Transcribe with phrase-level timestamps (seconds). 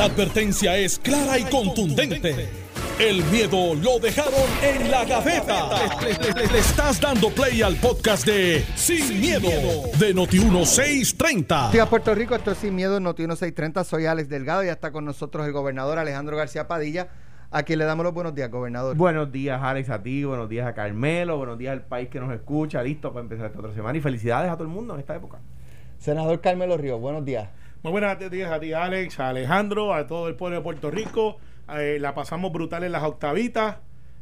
[0.00, 2.48] La advertencia es clara y contundente.
[2.98, 5.68] El miedo lo dejaron en la gaveta.
[6.00, 9.50] Le, estás dando play al podcast de Sin, miedo,
[9.98, 11.72] de Noti1630.
[11.72, 13.84] Días Puerto Rico, esto es Sin Miedo, Noti1630.
[13.84, 17.08] Soy Alex Delgado y ya está con nosotros el gobernador Alejandro García Padilla.
[17.50, 18.96] A quien le damos los buenos días, gobernador.
[18.96, 22.32] Buenos días, Alex, a ti, buenos días a Carmelo, buenos días al país que nos
[22.32, 25.14] escucha, listo para empezar esta otra semana y felicidades a todo el mundo en esta
[25.14, 25.40] época.
[25.98, 27.50] Senador Carmelo Ríos, buenos días.
[27.82, 31.38] Muy buenas días a ti, Alex, a Alejandro, a todo el pueblo de Puerto Rico.
[31.78, 33.76] Eh, la pasamos brutal en las octavitas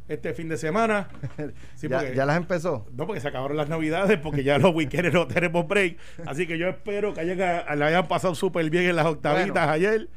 [0.07, 1.09] este fin de semana.
[1.81, 2.87] ¿Ya, las empezó?
[2.93, 5.97] No, porque se acabaron las navidades, porque ya los weekends no tenemos break.
[6.25, 7.37] Así que yo espero que hayan,
[7.77, 10.07] la hayan pasado súper bien en las octavitas ayer.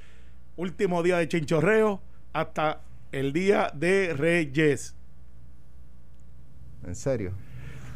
[0.54, 2.00] Último día de chinchorreo
[2.32, 4.94] hasta el día de Reyes.
[6.86, 7.32] ¿En serio?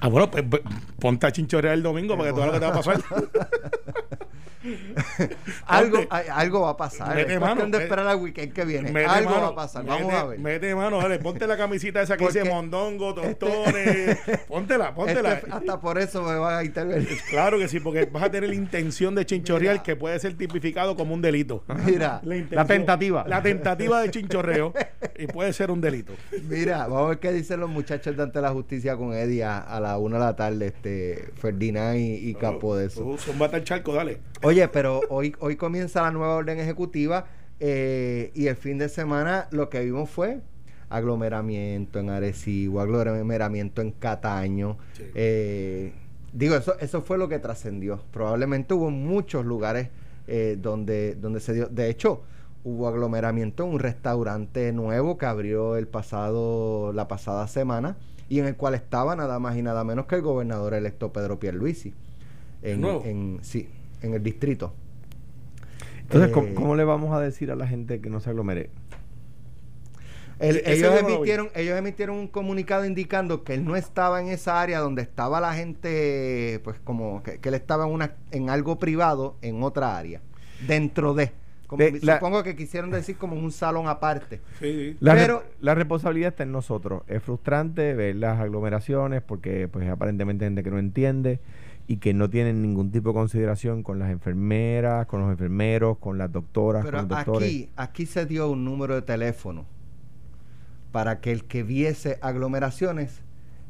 [0.01, 0.62] Ah, bueno, pues, pues
[0.98, 3.01] ponte a chinchorrear el domingo para que todo lo que te va a pasar.
[5.66, 7.15] algo, algo va a pasar.
[7.15, 9.05] Mete es mano, de esperar al weekend que viene.
[9.05, 9.84] Algo va a pasar.
[9.84, 10.39] Vamos a ver.
[10.39, 14.19] Mete mano, dale, ponte la camisita esa que dice mondongo, este tostones.
[14.48, 15.34] póntela, póntela.
[15.34, 17.06] Este, hasta por eso me va a intervenir.
[17.31, 20.97] Claro que sí, porque vas a tener la intención de chinchorrear que puede ser tipificado
[20.97, 21.64] como un delito.
[21.84, 23.25] Mira, la, tentativa.
[23.27, 24.72] La tentativa de chinchorreo
[25.19, 26.12] y puede ser un delito.
[26.48, 29.81] Mira, vamos a ver qué dicen los muchachos de ante la justicia con Eddie a,
[29.81, 33.05] la una de la tarde, este Ferdinand y, Capo de eso.
[33.05, 34.20] Uh, son bata el charco, dale.
[34.42, 37.27] Oye, pero hoy, hoy comienza la nueva orden ejecutiva
[37.59, 40.41] eh, y el fin de semana lo que vimos fue
[40.89, 44.78] aglomeramiento en Arecibo, aglomeramiento en Cataño.
[45.15, 45.93] Eh,
[46.33, 48.01] digo, eso, eso fue lo que trascendió.
[48.12, 49.89] Probablemente hubo muchos lugares
[50.28, 51.67] eh, donde, donde se dio.
[51.67, 52.23] De hecho,
[52.62, 57.97] hubo aglomeramiento en un restaurante nuevo que abrió el pasado, la pasada semana
[58.28, 61.39] y en el cual estaba nada más y nada menos que el gobernador electo Pedro
[61.39, 61.95] Pierluisi.
[62.62, 63.69] En, en, sí,
[64.02, 64.75] en el distrito.
[66.02, 68.70] Entonces, ¿cómo, eh, le vamos a decir a la gente que no se aglomere?
[70.38, 75.03] ellos, emitieron, ellos emitieron un comunicado indicando que él no estaba en esa área donde
[75.03, 79.97] estaba la gente, pues como que, él estaba en, una, en algo privado en otra
[79.97, 80.21] área,
[80.66, 81.32] dentro de.
[82.03, 84.41] supongo que quisieron decir como un salón aparte.
[85.00, 87.03] La, Pero, la responsabilidad está en nosotros.
[87.09, 91.41] Es frustrante ver las aglomeraciones porque pues aparentemente hay gente que no entiende
[91.86, 96.19] y que no tienen ningún tipo de consideración con las enfermeras, con los enfermeros, con
[96.19, 97.48] las doctoras, Pero con los doctores.
[97.48, 99.66] Aquí, aquí se dio un número de teléfono
[100.91, 103.22] para que el que viese aglomeraciones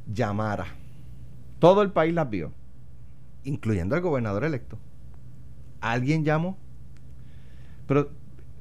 [0.07, 0.67] llamara.
[1.59, 2.53] Todo el país las vio.
[3.45, 4.79] Incluyendo al gobernador electo.
[5.81, 6.57] ¿Alguien llamó?
[7.87, 8.11] Pero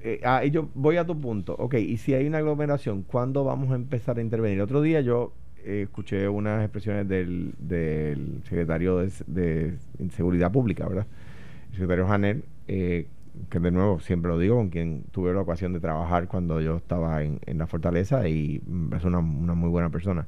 [0.01, 1.55] eh, ah, yo voy a tu punto.
[1.57, 4.61] Ok, y si hay una aglomeración, ¿cuándo vamos a empezar a intervenir?
[4.61, 5.33] Otro día yo
[5.65, 7.53] eh, escuché unas expresiones del,
[8.47, 9.73] secretario de,
[10.11, 11.07] Seguridad Pública, ¿verdad?
[11.69, 13.07] El secretario Janel, eh,
[13.49, 16.77] que de nuevo siempre lo digo, con quien tuve la ocasión de trabajar cuando yo
[16.77, 18.61] estaba en, la fortaleza y
[18.95, 20.27] es una, muy buena persona.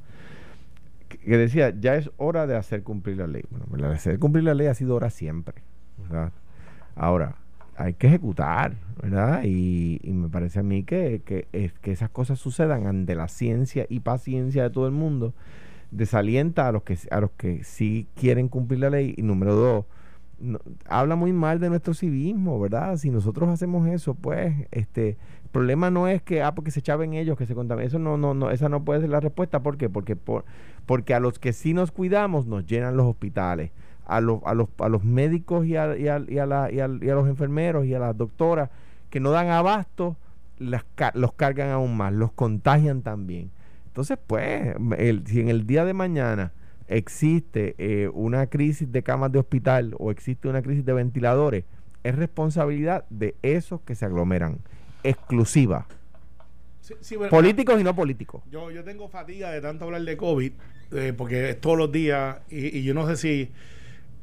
[1.08, 3.44] Que, decía, ya es hora de hacer cumplir la ley.
[3.70, 5.62] Bueno, hacer cumplir la ley ha sido hora siempre.
[6.96, 7.36] Ahora,
[7.78, 9.44] hay que ejecutar, ¿verdad?
[9.44, 11.48] Y, me parece a mí que, que,
[11.82, 15.34] que, esas cosas sucedan ante la ciencia y paciencia de todo el mundo
[15.92, 19.86] desalienta a los que a los que sí quieren cumplir la ley y número dos
[20.86, 25.12] habla muy mal de nuestro civismo verdad si nosotros hacemos eso pues este
[25.44, 28.18] el problema no es que ah porque se echaban ellos que se contaminen eso no
[28.18, 29.90] no no esa no puede ser la respuesta ¿por qué?
[29.90, 30.44] porque por,
[30.86, 33.72] porque a los que sí nos cuidamos nos llenan los hospitales
[34.08, 36.80] a los, a los, a los médicos y a, y, a, y, a la, y,
[36.80, 38.70] a, los enfermeros y a las doctoras
[39.10, 40.16] que no dan abasto,
[40.58, 43.52] las, los cargan aún más, los contagian también.
[43.88, 44.76] Entonces, pues,
[45.26, 46.54] si en el día de mañana
[46.88, 51.66] existe eh, una crisis de camas de hospital o existe una crisis de ventiladores,
[52.04, 54.60] es responsabilidad de esos que se aglomeran,
[55.04, 55.86] exclusiva.
[57.30, 58.42] políticos y no políticos.
[58.50, 60.52] Yo, yo tengo fatiga de tanto hablar de COVID,
[60.92, 63.52] eh, porque es todos los días, y, y yo no sé si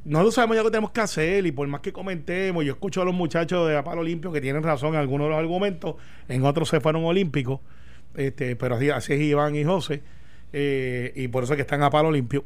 [0.05, 3.01] nosotros sabemos ya lo que tenemos que hacer y por más que comentemos, yo escucho
[3.01, 5.97] a los muchachos de Apalo Olimpio que tienen razón en algunos de los argumentos,
[6.29, 7.61] en otros se fueron olímpicos,
[8.15, 10.03] este, pero así, así es Iván y José,
[10.53, 12.45] eh, y por eso es que están a Palo Limpio.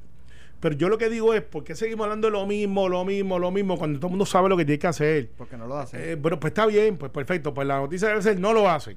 [0.61, 3.39] Pero yo lo que digo es, ¿por qué seguimos hablando de lo mismo, lo mismo,
[3.39, 5.31] lo mismo, cuando todo el mundo sabe lo que tiene que hacer?
[5.37, 6.01] Porque no lo hacen.
[6.03, 8.97] Eh, bueno, pues está bien, pues perfecto, pues la noticia debe ser, no lo hacen.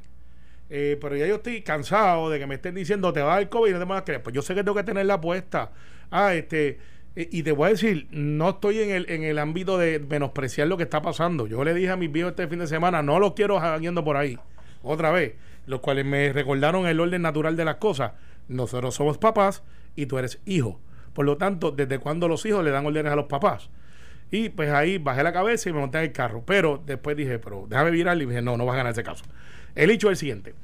[0.70, 3.50] Eh, pero ya yo estoy cansado de que me estén diciendo, te va a dar
[3.50, 4.24] COVID y no te vas a creer.
[4.24, 5.72] Pues yo sé que tengo que tener la apuesta.
[6.10, 6.80] Ah, este
[7.16, 10.78] y te voy a decir, no estoy en el, en el ámbito de menospreciar lo
[10.78, 11.46] que está pasando.
[11.46, 14.16] Yo le dije a mis viejos este fin de semana, no los quiero yendo por
[14.16, 14.40] ahí.
[14.82, 15.34] Otra vez,
[15.66, 18.14] los cuales me recordaron el orden natural de las cosas.
[18.48, 19.62] Nosotros somos papás
[19.96, 20.80] y tú eres hijo.
[21.14, 23.70] Por lo tanto, ¿desde cuándo los hijos le dan órdenes a los papás?
[24.32, 26.44] Y pues ahí bajé la cabeza y me monté en el carro.
[26.46, 29.26] Pero después dije, pero déjame virar y dije, no, no vas a ganar ese caso.
[29.76, 30.56] El hecho es el siguiente.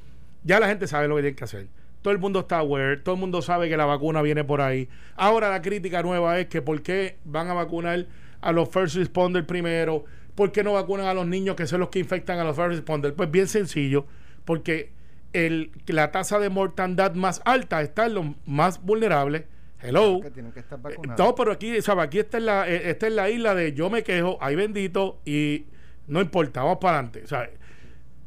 [0.44, 1.66] Ya la gente sabe lo que tiene que hacer.
[2.08, 4.88] Todo el mundo está aware, todo el mundo sabe que la vacuna viene por ahí.
[5.14, 8.06] Ahora la crítica nueva es que por qué van a vacunar
[8.40, 11.90] a los first responders primero, por qué no vacunan a los niños que son los
[11.90, 13.14] que infectan a los first responders.
[13.14, 14.06] Pues bien sencillo,
[14.46, 14.90] porque
[15.34, 19.42] el, la tasa de mortandad más alta está en los más vulnerables.
[19.82, 20.20] Hello.
[20.22, 21.18] Que tienen que estar Eh, vacunados.
[21.18, 22.06] No, pero aquí, ¿sabes?
[22.06, 25.20] Aquí está en, la, eh, esta es la isla de yo me quejo, hay bendito
[25.26, 25.66] y
[26.06, 27.26] no importa, vamos para adelante.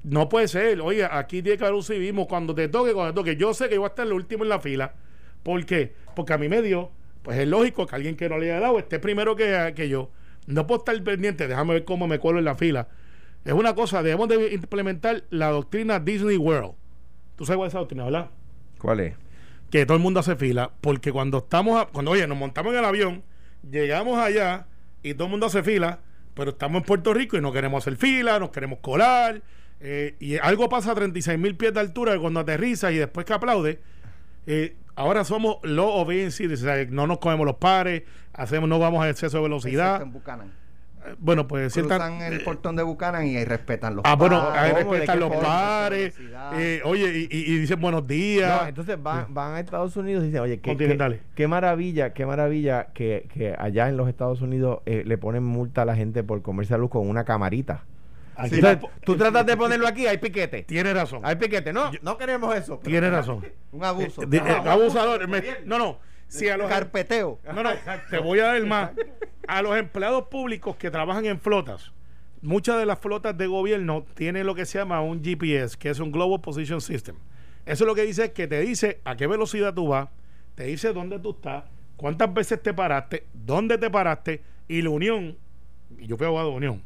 [0.04, 0.82] No puede ser.
[0.82, 3.36] Oye, aquí tiene que haber un civismo cuando te toque, cuando te toque.
[3.36, 4.94] Yo sé que voy a estar el último en la fila.
[5.44, 5.94] ¿Por qué?
[6.16, 6.92] Porque a mí me dio,
[7.24, 10.10] pues es lógico que alguien que no le haya dado esté primero que, que yo.
[10.48, 12.88] No puedo estar pendiente, déjame ver cómo me cuelo en la fila.
[13.46, 16.74] Es una cosa, debemos de implementar la doctrina Disney World.
[17.36, 18.30] ¿Tú sabes cuál es esa doctrina, verdad?
[18.78, 19.16] ¿Cuál es?
[19.72, 22.80] que todo el mundo hace fila, porque cuando estamos, a- cuando oye, nos montamos en
[22.80, 23.24] el avión,
[23.72, 24.66] llegamos allá
[25.02, 26.00] y todo el mundo hace fila,
[26.34, 29.42] pero estamos en Puerto Rico y no queremos hacer fila, nos queremos colar,
[29.82, 33.34] eh, y algo pasa a 36 mil pies de altura cuando aterriza y después que
[33.34, 33.80] aplaude,
[34.48, 38.80] eh, ahora somos low obedience citizens, o sea, no nos comemos los pares, hacemos, no
[38.80, 40.02] vamos a exceso de velocidad.
[41.04, 44.62] Eh, Bueno, pues cierta- el portón de Buchanan y ahí respetan los Ah, bueno, pares.
[44.62, 44.94] ahí ¿cómo?
[44.94, 46.16] ¿De respetan qué los pares,
[46.54, 48.62] eh, oye, y, y- y dicen buenos días.
[48.62, 50.78] No, entonces van, van a Estados Unidos y dicen, oye, qué,
[51.36, 55.82] qué, maravilla, qué maravilla que, que allá en los Estados Unidos eh, le ponen multa
[55.82, 57.84] a la gente por comerse la luz con una camarita.
[58.46, 58.62] Aquí
[59.06, 60.64] tú tratas de ponerlo aquí, hay piquete.
[60.64, 61.22] Tiene razón.
[61.24, 61.72] Hay piquete.
[61.74, 62.80] No, no queremos eso.
[62.80, 63.46] Tiene razón.
[63.72, 64.24] Un abuso.
[64.24, 65.28] Eh, de- eh, abusador.
[65.28, 66.00] me- no, no.
[66.28, 67.40] Si a los, Carpeteo.
[67.54, 67.72] no, no.
[68.10, 68.92] Te voy a dar más.
[69.48, 71.92] A los empleados públicos que trabajan en flotas,
[72.42, 76.00] muchas de las flotas de gobierno tienen lo que se llama un GPS, que es
[76.00, 77.16] un Global Position System.
[77.66, 80.08] Eso lo que dice es que te dice a qué velocidad tú vas,
[80.56, 81.66] te dice dónde tú estás,
[81.98, 85.38] cuántas veces te paraste, dónde te paraste y la unión.
[86.00, 86.82] Y yo fui abogado de unión.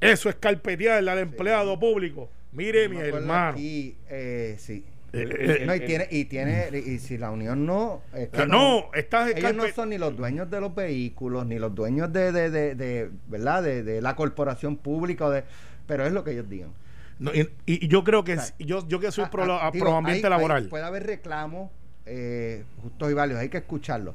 [0.00, 2.30] Eso es carpetearle al empleado público.
[2.52, 3.50] Mire, mi hermano.
[3.52, 4.84] Aquí, eh, sí.
[5.12, 5.28] Eh,
[5.60, 8.90] eh, no, y tiene, y tiene, y si la unión no, es que Ah, no,
[8.94, 12.48] estás ellos no son ni los dueños de los vehículos, ni los dueños de, de,
[12.50, 13.64] de, de, ¿verdad?
[13.64, 15.42] De, de la corporación pública, o de,
[15.88, 16.70] pero es lo que ellos digan.
[17.18, 19.66] No, y, y yo creo que O sea, yo, yo que soy Ah, pro, ah,
[19.66, 20.68] a- digo, pro ambiente hay- hay- laboral.
[20.68, 21.70] puede haber reclamos
[22.06, 24.14] eh, justos y válidos, hay que escucharlos.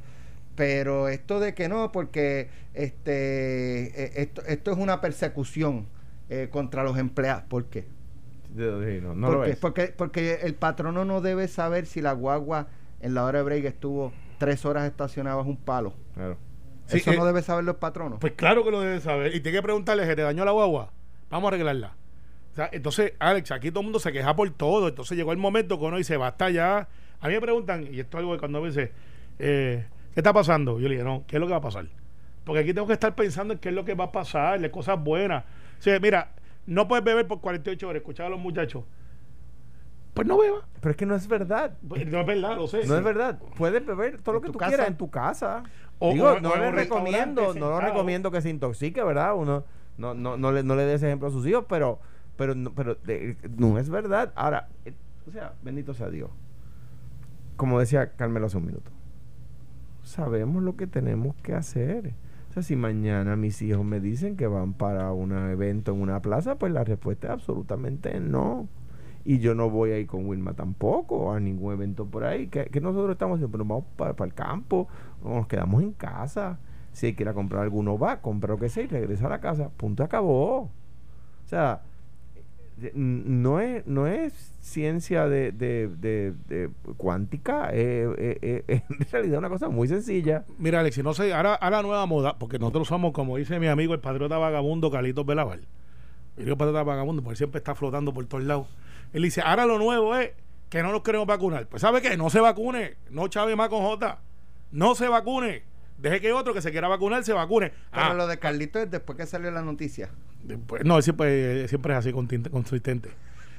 [0.56, 5.88] Pero esto de que no, porque este eh, esto, esto es una persecución
[6.30, 7.44] eh, contra los empleados.
[7.44, 7.86] ¿Por qué?
[8.56, 9.58] Sí, no, no lo porque, es.
[9.58, 12.68] porque, porque el patrono no debe saber si la guagua
[13.02, 15.94] en la hora de break estuvo tres horas estacionada bajo un palo.
[16.14, 16.38] Claro.
[16.88, 18.20] Sí, Eso eh, no debe saber los patronos.
[18.20, 19.36] Pues claro que lo debes saber.
[19.36, 20.92] Y tiene que preguntarle, ¿se te dañó la guagua?
[21.30, 21.96] Vamos a arreglarla.
[22.52, 24.88] O sea, entonces, Alex, aquí todo el mundo se queja por todo.
[24.88, 26.88] Entonces llegó el momento que uno dice, basta ya.
[27.20, 28.92] A mí me preguntan, y esto es algo que cuando me dice,
[29.40, 29.86] eh,
[30.16, 30.80] ¿qué está pasando?
[30.80, 31.86] Yo le digo, no, ¿qué es lo que va a pasar?
[32.44, 34.72] Porque aquí tengo que estar pensando en qué es lo que va a pasar, de
[34.72, 35.44] cosas buenas.
[35.80, 36.30] O sea, mira,
[36.66, 38.84] no puedes beber por 48 horas, escuchar a los muchachos.
[40.16, 40.66] Pues no beba.
[40.80, 41.76] Pero es que no es verdad.
[41.88, 42.86] Pues, No es verdad, lo sé.
[42.88, 43.38] No es verdad.
[43.58, 44.70] Puedes beber todo lo que tú casa.
[44.72, 45.64] quieras en tu casa.
[46.00, 49.36] O- Digo, o- no o le recomiendo, no lo recomiendo que se intoxique, ¿verdad?
[49.36, 49.66] Uno
[49.98, 52.00] no, no, no le, no le dé ese ejemplo a sus hijos, pero,
[52.38, 54.32] pero, no, pero eh, no es verdad.
[54.36, 54.94] Ahora, eh,
[55.28, 56.30] o sea, bendito sea Dios.
[57.58, 58.92] Como decía Carmelo hace un minuto,
[60.06, 62.14] sabemos lo que tenemos que hacer.
[62.50, 66.22] O sea, si mañana mis hijos me dicen que van para un evento en una
[66.22, 68.70] plaza, pues la respuesta es absolutamente no.
[69.26, 72.48] Y yo no voy a ir con Wilma tampoco a ningún evento por ahí.
[72.48, 73.52] que nosotros estamos haciendo?
[73.52, 74.88] Pero vamos para, el campo,
[75.24, 76.60] nos quedamos en casa.
[76.92, 79.30] Si hay que ir a comprar alguno, va, compra lo que sea y regresa a
[79.30, 79.70] la casa.
[79.70, 80.60] Punto, acabó.
[80.60, 80.72] O
[81.48, 81.82] sea,
[82.94, 89.08] no es, no es ciencia de, de, de- de cuántica, eh, eh, eh, es en
[89.12, 90.44] realidad una cosa muy sencilla.
[90.58, 93.68] Mira, Alex, no sé, ahora a la nueva moda, porque nosotros somos, como dice mi
[93.68, 95.26] amigo, el patriota vagabundo Carlitos.
[95.28, 98.68] Yo digo patriota vagabundo porque siempre está flotando por todos lados.
[99.14, 100.32] Él dice, ahora lo nuevo es
[100.70, 101.68] que no nos queremos vacunar.
[101.68, 102.18] Pues ¿sabe qué?
[102.18, 102.96] No se vacune.
[103.10, 104.20] No chave más con J.
[104.72, 105.64] No se vacune.
[105.98, 107.72] Deje que otro que se quiera vacunar se vacune.
[107.92, 110.10] Pero Ah, lo de Carlito es después que salió la noticia.
[110.84, 113.10] no, siempre, siempre es así consistente.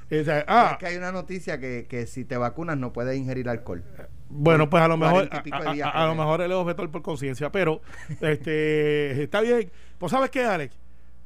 [0.08, 3.16] O sea, ah, Es que hay una noticia que, que si te vacunas no puedes
[3.18, 3.82] ingerir alcohol.
[4.28, 7.80] Bueno, pues a lo mejor, a, lo mejor él es objetor por conciencia, pero
[8.20, 9.70] este está bien.
[9.98, 10.76] Pues sabes qué, Alex,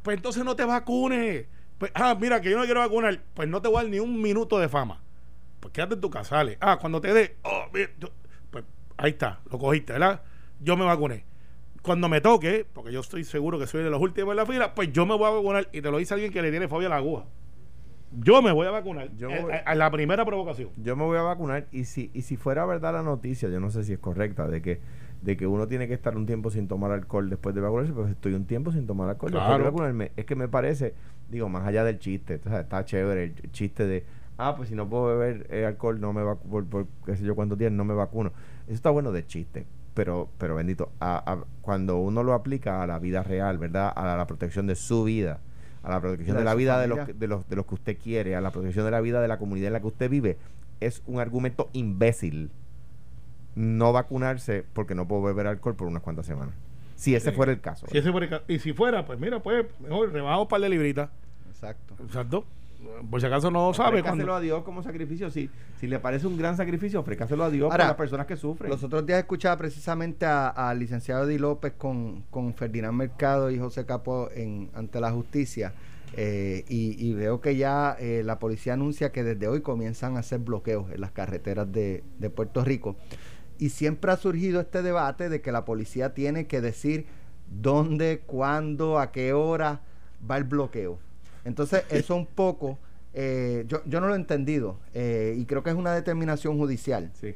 [0.02, 1.46] pues entonces no te vacunes.
[1.76, 3.98] Pues, ah, mira, que yo no quiero vacunar, pues no te voy a dar ni
[3.98, 5.02] un minuto de fama.
[5.60, 6.58] Pues quédate en tu casa, Alex.
[6.60, 7.66] Ah, cuando te dé, oh,
[8.50, 8.64] pues
[8.96, 10.22] ahí está, lo cogiste, ¿verdad?
[10.60, 11.24] Yo me vacuné.
[11.82, 14.74] Cuando me toque, porque yo estoy seguro que soy de los últimos en la fila,
[14.74, 16.88] pues yo me voy a vacunar y te lo dice alguien que le tiene fobia
[16.88, 17.24] a la aguja.
[18.22, 19.08] Yo me voy a vacunar.
[19.16, 20.70] Yo Eh, voy- a, a la primera provocación.
[20.76, 23.70] Yo me voy a vacunar y si, y si fuera verdad la noticia, yo no
[23.70, 24.80] sé si es correcta, de que,
[25.22, 28.10] de que uno tiene que estar un tiempo sin tomar alcohol después de vacunarse, pues
[28.10, 29.64] estoy un tiempo sin tomar alcohol después de Claro.
[29.64, 30.12] vacunarme.
[30.16, 30.92] Es que me parece,
[31.30, 34.04] digo, más allá del chiste, o sea, está chévere el chiste de,
[34.36, 37.24] ah, pues si no puedo beber eh, alcohol, no me vacuno, por, por qué sé
[37.24, 38.32] yo cuántos días, no me vacuno.
[38.66, 39.66] Eso está bueno de chiste.
[39.94, 43.92] Pero, pero bendito, a- a- cuando uno lo aplica a la vida real, ¿verdad?
[43.94, 45.40] A la, la protección de su vida,
[45.82, 47.74] a la protección La de de la vida de los, de, los, de los que
[47.74, 50.08] usted quiere, a la protección de la vida de la comunidad en la que usted
[50.10, 50.36] vive,
[50.80, 52.50] es un argumento imbécil
[53.56, 56.54] no vacunarse porque no puedo beber alcohol por unas cuantas semanas.
[56.94, 57.36] Si ese Sí.
[57.36, 57.86] fuera el caso.
[57.90, 60.60] Si ese fuera el ca- y si fuera, pues mira, pues mejor rebajamos un par
[60.60, 61.10] de libritas.
[61.50, 61.94] Exacto.
[62.04, 62.44] Exacto.
[63.10, 64.34] Por si acaso no sabe Ofrécaselo cuándo.
[64.36, 65.30] a Dios como sacrificio.
[65.30, 68.36] Si, si le parece un gran sacrificio, ofrécaselo a Dios Ahora, para las personas que
[68.36, 68.70] sufren.
[68.70, 73.58] Los otros días escuchaba precisamente a- al licenciado Di López con, con Ferdinand Mercado y
[73.58, 75.72] José Capo en, ante la justicia.
[76.16, 80.20] eh, y, y veo que ya eh, la policía anuncia que desde hoy comienzan a
[80.20, 82.96] hacer bloqueos en las carreteras de, de Puerto Rico.
[83.58, 87.06] Y siempre ha surgido este debate de que la policía tiene que decir
[87.48, 89.82] dónde, cuándo, a qué hora
[90.28, 90.98] va el bloqueo.
[91.44, 92.78] Entonces, eso un poco,
[93.14, 97.10] eh, yo, yo no lo he entendido eh, y creo que es una determinación judicial.
[97.20, 97.34] Sí.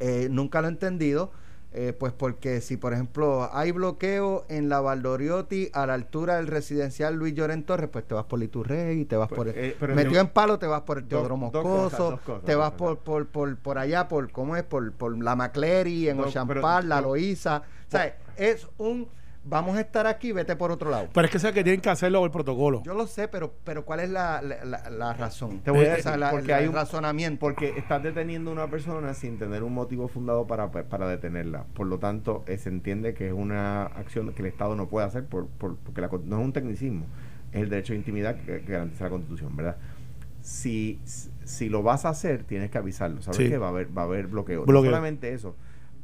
[0.00, 1.30] Eh, nunca lo he entendido,
[1.72, 6.46] eh, pues porque si por ejemplo hay bloqueo en la Valdoriotti a la altura del
[6.46, 9.48] residencial Luis Lloren Torres, pues te vas por Liturrey, te vas Pues, por...
[9.48, 12.98] el- eh, pero metido en palo te vas por el Teodoro Moscoso, te vas por,
[12.98, 14.62] por, por, por allá, por ¿cómo es?
[14.62, 16.18] Por, por la McCleary, en
[16.60, 17.62] Park, la Loíza.
[17.88, 19.08] O sea, es un...
[19.46, 21.08] Vamos a estar aquí, vete por otro lado.
[21.12, 22.82] Pero es que sé que tienen que hacerlo por el protocolo.
[22.82, 25.60] Yo lo sé, pero, pero ¿cuál es la, la, la- la razón?
[25.60, 27.40] Te voy a sea, decir, la- porque la- hay un- razonamiento.
[27.40, 31.64] Porque estás deteniendo a una persona sin tener un motivo fundado para, para detenerla.
[31.74, 35.06] Por lo tanto, eh, se entiende que es una acción que el Estado no puede
[35.06, 37.04] hacer por, por- porque la con- no es un tecnicismo.
[37.52, 39.76] Es el derecho de intimidad que, que garantiza la Constitución, ¿verdad?
[40.40, 41.00] Si,
[41.44, 43.22] si lo vas a hacer, tienes que avisarlo.
[43.22, 43.48] Sabes Sí.
[43.48, 44.60] que va a haber, va a haber bloqueo.
[44.60, 44.90] No Bloqueo.
[44.90, 45.54] solamente eso.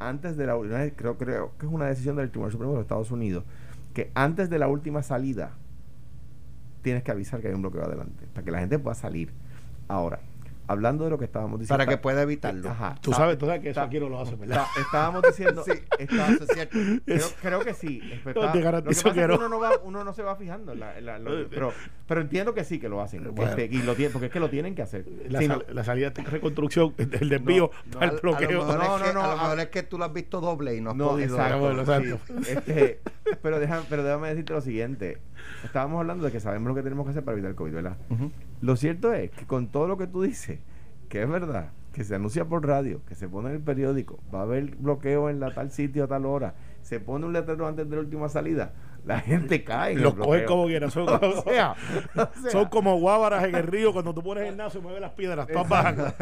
[0.00, 2.78] Antes de la una vez- creo, creo que es una decisión del Tribunal Supremo de
[2.78, 3.45] los Estados Unidos
[3.95, 5.52] que antes de la última salida
[6.83, 9.30] tienes que avisar que hay un bloqueo adelante para que la gente pueda salir.
[9.88, 10.21] Ahora,
[10.70, 11.78] hablando de lo que estábamos diciendo.
[11.78, 12.70] para que pueda evitarlo.
[12.70, 12.94] Ajá.
[13.00, 14.64] Tú sabes, tú sabes que eso aquí no lo hace, ¿verdad?
[14.68, 15.62] está- estábamos diciendo.
[15.70, 16.78] Sí, está- eso es cierto.
[17.04, 18.00] creo, creo que sí.
[18.24, 19.34] Está- No, te lo garantizo pasa que es no.
[19.36, 20.72] Uno no, va- uno no se va fijando.
[20.72, 21.72] en la- en la- lo- pero,
[22.06, 23.24] pero entiendo que sí que lo hacen.
[23.34, 23.50] Bueno.
[23.50, 25.04] Este, y lo tienen, porque es que lo tienen que hacer.
[25.28, 28.64] La, Sí, sal- no, la salida de reconstrucción, el desvío No, el bloqueo.
[28.66, 30.90] No, no, no, a lo mejor es que tú lo has visto doble y no
[30.90, 31.36] has No, podido.
[31.36, 32.20] exacto.
[32.26, 32.50] sí.
[32.50, 33.00] Este,
[33.42, 35.18] pero, déjame, pero déjame decirte lo siguiente.
[35.64, 37.97] Estábamos hablando de que sabemos lo que tenemos que hacer para evitar el COVID, ¿verdad?
[38.61, 40.61] Lo cierto es que con todo lo que tú dices,
[41.09, 44.40] que es verdad, que se anuncia por radio, que se pone en el periódico, va
[44.40, 47.88] a haber bloqueo en la tal sitio a tal hora, se pone un letrero antes
[47.88, 48.73] de la última salida,
[49.04, 49.97] la gente cae.
[49.97, 50.90] Los cogen como quieran.
[50.90, 51.75] Son, O sea,
[52.14, 53.92] o sea, son como guábaras en el río.
[53.92, 56.14] Cuando tú pones el nazo y mueves las piedras, todas bajan.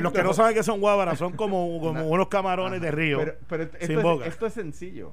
[0.00, 3.18] Los que no saben que son guábaras son como, como unos camarones de río.
[3.18, 5.12] Pero, pero es, esto es sencillo.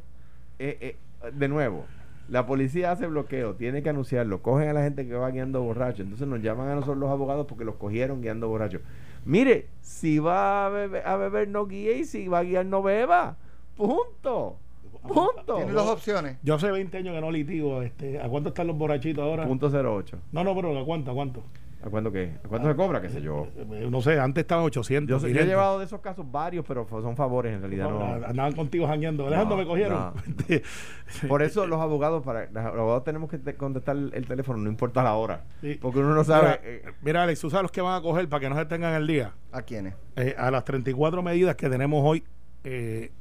[0.57, 1.85] Eh, eh, de nuevo,
[2.29, 6.03] la policía hace bloqueo, tiene que anunciarlo, cogen a la gente que va guiando borracho,
[6.03, 8.79] entonces nos llaman a nosotros los abogados porque los cogieron guiando borracho.
[9.25, 12.81] Mire, si va a beber, a beber no guíe y si va a guiar no
[12.81, 13.35] beba.
[13.75, 14.57] Punto.
[15.01, 15.55] Punto.
[15.55, 16.37] Tienes dos opciones.
[16.43, 17.81] Yo hace 20 años que no litigo.
[17.81, 19.45] Este, ¿A cuánto están los borrachitos ahora?
[19.45, 20.19] Punto 08.
[20.31, 21.11] No, no, pero ¿a cuánto?
[21.11, 21.43] ¿A cuánto?
[21.81, 22.33] ¿A cuánto qué?
[22.43, 23.01] ¿A cuánto se cobra?
[23.01, 23.47] ¿Qué sé yo?
[23.55, 25.09] Eh, No sé, antes estaban 800.
[25.09, 25.47] Yo, sé- yo he 500.
[25.49, 27.89] llevado de esos casos varios, pero son favores en realidad.
[27.89, 28.25] No, No.
[28.27, 29.27] Andaban contigo jangueando.
[29.27, 30.13] Alejandro, No, me cogieron.
[31.27, 34.69] Por eso los abogados, para los abogados tenemos que te- contestar el, el teléfono, no
[34.69, 35.45] importa la hora.
[35.61, 35.77] Sí.
[35.81, 36.47] Porque uno no sabe.
[36.49, 38.93] Mira, eh, mira, Alex, sabes los que van a coger para que no se tengan
[38.95, 39.33] el día.
[39.51, 39.93] ¿A quiénes?
[40.17, 42.23] Eh, a las 34 medidas que tenemos hoy,
[42.65, 43.11] eh,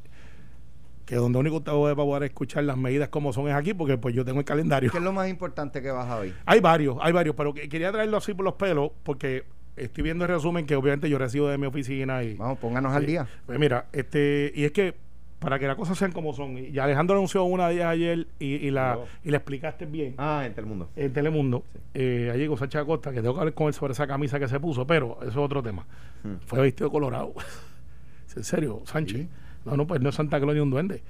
[1.09, 3.97] que donde único usted va a poder escuchar las medidas como son es aquí, porque
[3.97, 4.91] pues yo tengo el calendario.
[4.91, 6.35] ¿Qué es lo más importante que vas a oír?
[6.45, 9.45] Hay varios, hay varios, pero que- quería traerlo así por los pelos, porque
[9.77, 12.35] estoy viendo el resumen que obviamente yo recibo de mi oficina y...
[12.35, 13.27] Vamos, pónganos al día.
[13.47, 14.95] Pues mira, este, y es que
[15.39, 18.57] para que las cosas sean como son, y Alejandro anunció una de ellas ayer y,
[18.57, 19.05] y la, No.
[19.25, 20.91] y la explicaste bien Ah, en Telemundo.
[20.95, 21.79] en Telemundo, Sí.
[21.95, 24.47] eh, allí con Sacha Acosta, que tengo que hablar con él sobre esa camisa que
[24.49, 25.87] se puso, pero eso es otro tema.
[26.23, 26.35] Hmm.
[26.45, 27.33] Fue vestido colorado.
[28.37, 29.17] en serio, Sánchez.
[29.23, 29.29] Sí.
[29.71, 31.03] No, no, pues no es Santa Claus ni un duende.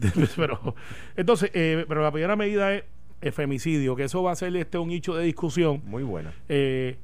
[0.36, 0.74] pero,
[1.16, 2.84] entonces, eh, pero la primera medida es
[3.20, 5.82] el femicidio, que eso va a ser este un nicho de discusión.
[5.86, 6.32] Muy buena.
[6.48, 6.96] eh,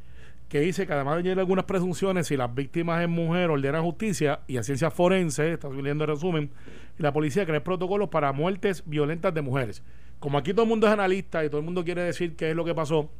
[0.48, 4.56] que dice que además de algunas presunciones, si las víctimas es mujer, ordena justicia y
[4.56, 6.50] a ciencias forenses, está leyendo el resumen,
[6.96, 9.82] la policía crea protocolos para muertes violentas de mujeres.
[10.20, 12.56] Como aquí todo el mundo es analista y todo el mundo quiere decir qué es
[12.56, 13.10] lo que pasó,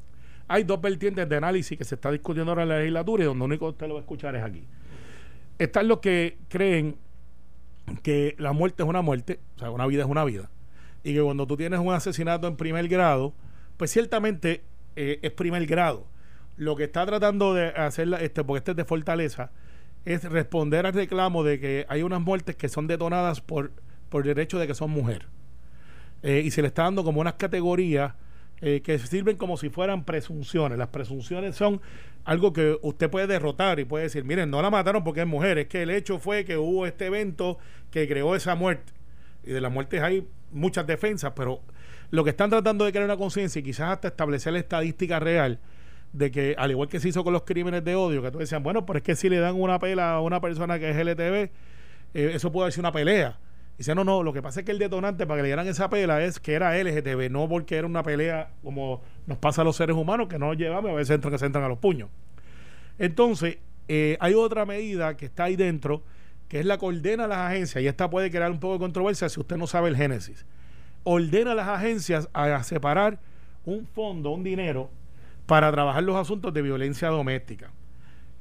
[0.47, 3.45] hay dos vertientes de análisis que se está discutiendo ahora en la legislatura y donde
[3.45, 4.65] único usted lo va a escuchar es aquí.
[5.59, 6.97] Están los que creen
[8.03, 10.51] que la muerte es una muerte, o sea, una vida es una vida,
[11.03, 13.35] y que cuando tú tienes un asesinato en primer grado,
[13.77, 14.63] pues ciertamente
[14.97, 16.07] eh, es primer grado.
[16.57, 19.51] lo que está tratando de hacer, este, porque este es de Fortaleza,
[20.05, 23.73] es responder al reclamo de que hay unas muertes que son detonadas por,
[24.09, 25.29] por el hecho de que son mujeres.
[26.23, 28.15] Eh, y se le está dando como unas categorías
[28.61, 30.79] eh, que sirven como si fueran presunciones.
[30.79, 31.81] Las presunciones son
[32.25, 35.59] algo que usted puede derrotar y puede decir, miren, no la mataron porque es mujer,
[35.59, 37.59] es que el hecho fue que hubo este evento
[37.91, 38.93] que creó esa muerte.
[39.45, 41.61] Y de las muertes hay muchas defensas, pero
[42.11, 45.59] lo que están tratando de crear una conciencia y quizás hasta establecer la estadística real
[46.13, 48.63] de que, al igual que se hizo con los crímenes de odio, que tú decían,
[48.63, 51.35] bueno, pero es que si le dan una pela a una persona que es LTV,
[51.35, 51.51] eh,
[52.15, 53.37] eso puede ser una pelea.
[53.77, 55.91] Dice, no, no, lo que pasa es que el detonante para que le dieran esa
[55.91, 59.77] pela es que era LGTB, no porque era una pelea como nos pasa a los
[59.77, 62.09] seres humanos, que no llevamos a veces entran, que se entran a los puños.
[62.99, 66.03] Entonces, eh, hay otra medida que está ahí dentro,
[66.49, 68.79] que es la que ordena a las agencias, y esta puede crear un poco de
[68.79, 70.47] controversia si usted no sabe el génesis.
[71.03, 73.19] Ordena a las agencias a separar
[73.65, 74.89] un fondo, un dinero,
[75.47, 77.73] para trabajar los asuntos de violencia doméstica.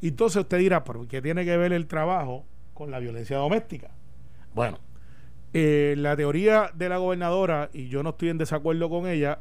[0.02, 3.90] Entonces usted dirá, ¿pero qué tiene que ver el trabajo con la violencia doméstica?
[4.54, 4.80] Bueno,
[5.54, 9.40] eh, la teoría de la gobernadora, y yo no estoy en desacuerdo con ella,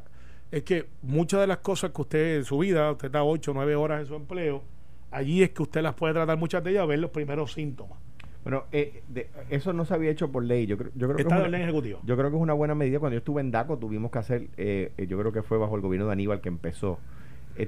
[0.51, 3.53] es que muchas de las cosas que usted en su vida, usted está 8 o
[3.55, 4.63] 9 horas en su empleo,
[5.09, 7.97] allí es que usted las puede tratar muchas de ellas, ver los primeros síntomas.
[8.43, 9.01] Bueno, eh,
[9.49, 10.67] eso no se había hecho por ley.
[10.67, 11.99] Yo, creo, yo creo Está que en ley ejecutiva.
[12.03, 12.99] Yo creo que es una buena medida.
[12.99, 15.81] Cuando yo estuve en DACO tuvimos que hacer, eh, yo creo que fue bajo el
[15.81, 16.99] gobierno de Aníbal que empezó,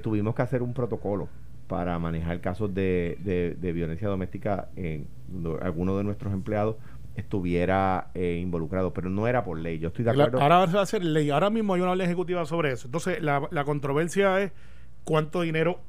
[0.02, 1.28] tuvimos que hacer un protocolo
[1.66, 5.06] para manejar casos de, de, violencia doméstica en
[5.62, 6.76] algunos de nuestros empleados
[7.16, 9.78] estuviera eh, involucrado, pero no era por ley.
[9.78, 10.40] Yo estoy de acuerdo.
[10.40, 11.30] ahora va a ser ley.
[11.30, 12.86] Ahora mismo hay una ley ejecutiva sobre eso.
[12.86, 14.52] Entonces, la, la controversia es
[15.04, 15.80] cuánto dinero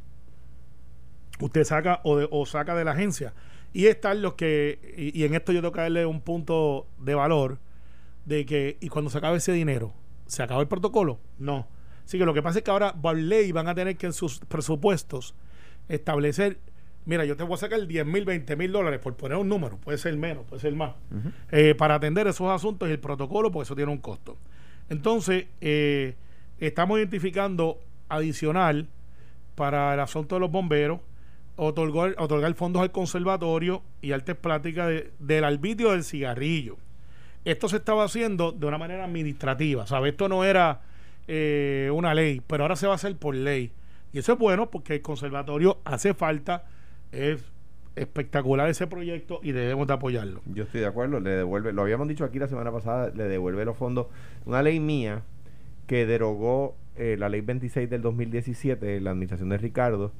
[1.39, 3.33] usted saca o, o saca de la agencia.
[3.73, 7.59] Y están los que, y, en esto yo tengo que darle un punto de valor,
[8.25, 9.93] de que, y cuando se acabe ese dinero,
[10.25, 11.19] ¿se acaba el protocolo?
[11.37, 11.67] No.
[12.03, 14.13] Así que lo que pasa es que ahora por ley van a tener que en
[14.13, 15.35] sus presupuestos
[15.89, 16.59] establecer
[17.07, 19.77] mira, yo te voy a sacar 10 mil, 20 mil dólares por poner un número,
[19.77, 20.91] puede ser menos, puede ser más,
[21.51, 24.37] eh, para atender esos asuntos y el protocolo, porque eso tiene un costo.
[24.89, 26.15] Entonces, eh,
[26.59, 28.87] estamos identificando adicional
[29.55, 30.99] para el asunto de los bomberos,
[31.55, 36.77] otorgar, otorgar fondos al conservatorio y artes plásticas del arbitrio del cigarrillo.
[37.45, 40.11] Esto se estaba haciendo de una manera administrativa, ¿sabes?
[40.11, 40.81] Esto no era
[41.29, 43.71] eh, una ley, pero ahora se va a hacer por ley.
[44.11, 46.65] Y eso es bueno porque el conservatorio hace falta
[47.17, 47.51] es
[47.95, 50.41] espectacular ese proyecto y debemos de apoyarlo.
[50.45, 53.65] Yo estoy de acuerdo, le devuelve, lo habíamos dicho aquí la semana pasada, le devuelve
[53.65, 54.07] los fondos.
[54.45, 55.23] Una ley mía
[55.87, 60.11] que derogó eh, la ley 26 del 2017, la administración de Ricardo,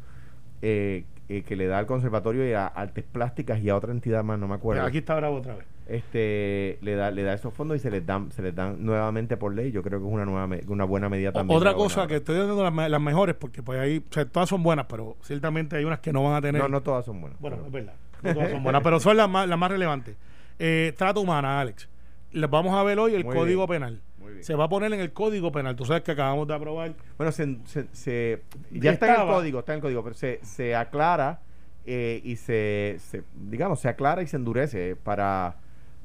[0.61, 4.23] eh, eh, que le da al conservatorio y a artes plásticas y a otra entidad
[4.23, 4.83] más, no me acuerdo.
[4.83, 5.65] Aquí está bravo otra vez.
[5.87, 9.37] Este le da le da esos fondos y se les dan se les dan nuevamente
[9.37, 9.71] por ley.
[9.71, 11.57] Yo creo que es una nueva una buena medida también.
[11.57, 14.87] Otra cosa que estoy dando las, mejores porque pues ahí, o sea, todas son buenas,
[14.89, 16.61] pero ciertamente hay unas que no van a tener.
[16.61, 17.39] No, no todas son buenas.
[17.39, 17.93] Bueno, es verdad.
[18.21, 20.17] No todas son buenas, pero son las más las más relevantes.
[20.59, 21.87] Eh, trato humana, Alex.
[22.31, 24.01] Les vamos a ver hoy el Código Penal.
[24.41, 25.77] Se va a poner en el Código Penal.
[25.77, 26.93] Tú sabes que acabamos de aprobar.
[27.17, 27.57] Bueno, se,
[27.93, 31.39] se, ya está en el código, está en el código, pero se, se aclara
[31.85, 35.55] eh, y se, se, digamos, se aclara y se endurece para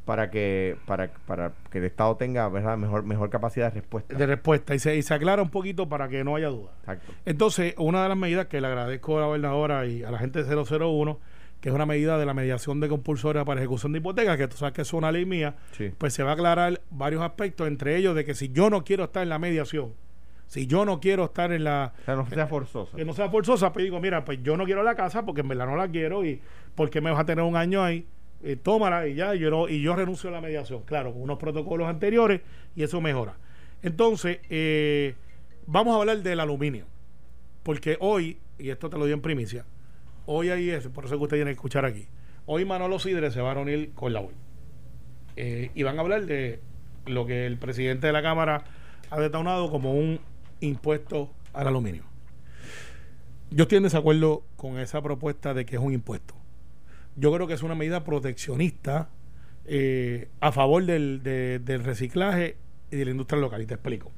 [0.05, 2.77] para que para, para que el Estado tenga ¿verdad?
[2.77, 4.17] mejor mejor capacidad de respuesta.
[4.17, 6.73] De respuesta y se, y se aclara un poquito para que no haya duda.
[6.81, 7.13] Exacto.
[7.25, 10.43] Entonces, una de las medidas que le agradezco a la gobernadora y a la gente
[10.43, 11.19] de 001,
[11.61, 14.57] que es una medida de la mediación de compulsoria para ejecución de hipoteca, que tú
[14.57, 15.55] sabes que es una ley mía,
[15.99, 19.05] pues se va a aclarar varios aspectos, entre ellos de que si yo no quiero
[19.05, 19.93] estar en la mediación,
[20.49, 21.95] si yo no quiero estar en la...
[22.03, 22.97] O sea, no sea forzosa.
[22.97, 25.49] Que no sea forzosa, pues digo, mira, pues yo no quiero la casa porque en
[25.49, 26.43] verdad no la quiero y
[26.75, 28.07] porque me vas a tener un año ahí
[28.43, 31.89] eh, tómala y ya, yo y yo renuncio a la mediación, claro, con unos protocolos
[31.89, 32.41] anteriores
[32.75, 33.37] y eso mejora.
[33.83, 35.15] Entonces, eh,
[35.67, 36.87] vamos a hablar del aluminio,
[37.63, 39.65] porque hoy, y esto te lo dio en primicia,
[40.27, 42.09] hoy hay eso, por eso que usted tiene que escuchar aquí,
[42.47, 44.35] hoy Manolo Sidre se va a reunir con la OI
[45.37, 46.61] eh, y van a hablar de
[47.07, 48.65] lo que el presidente de la Cámara
[49.11, 50.19] ha detonado como un
[50.61, 52.03] impuesto al aluminio.
[53.51, 56.42] Yo estoy en desacuerdo con esa propuesta de que es un impuesto
[57.17, 59.11] yo creo que es una medida proteccionista
[59.65, 62.57] eh, a favor del, del reciclaje
[62.91, 63.63] y de la industria local.
[63.63, 64.11] Y te explico.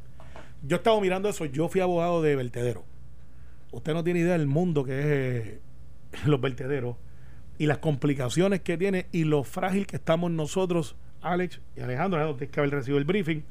[0.63, 2.85] Yo he estado mirando eso, yo fui abogado de vertedero.
[3.71, 5.61] Usted no tiene idea del mundo que es eh,
[6.27, 6.97] los vertederos
[7.59, 12.53] y las complicaciones que tiene y lo frágil que estamos nosotros, Alex y Alejandro, tienes
[12.53, 13.43] que haber recibido el briefing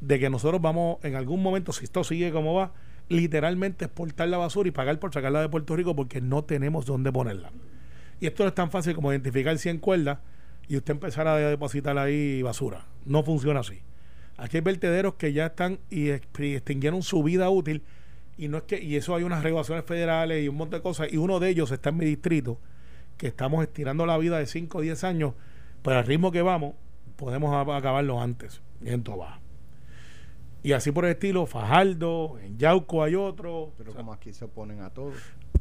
[0.00, 2.72] de que nosotros vamos en algún momento, si esto sigue como va,
[3.08, 7.12] literalmente exportar la basura y pagar por sacarla de Puerto Rico porque no tenemos dónde
[7.12, 7.50] ponerla.
[8.20, 10.18] Y esto no es tan fácil como identificar 100 cuerdas
[10.68, 12.86] y usted empezar a depositar ahí basura.
[13.04, 13.80] No funciona así.
[14.36, 17.82] Aquí hay vertederos que ya están y extinguieron su vida útil
[18.40, 21.12] Y no es que, y eso hay unas regulaciones federales y un montón de cosas,
[21.12, 22.58] y uno de ellos está en mi distrito,
[23.18, 25.34] que estamos estirando la vida de 5 o 10 años,
[25.82, 26.74] pero al ritmo que vamos,
[27.16, 29.40] podemos acabarlo antes, en Toba.
[30.62, 33.72] Y así por el estilo, Fajardo, en Yauco hay otro.
[33.76, 35.12] Pero o sea, como aquí se oponen a todo.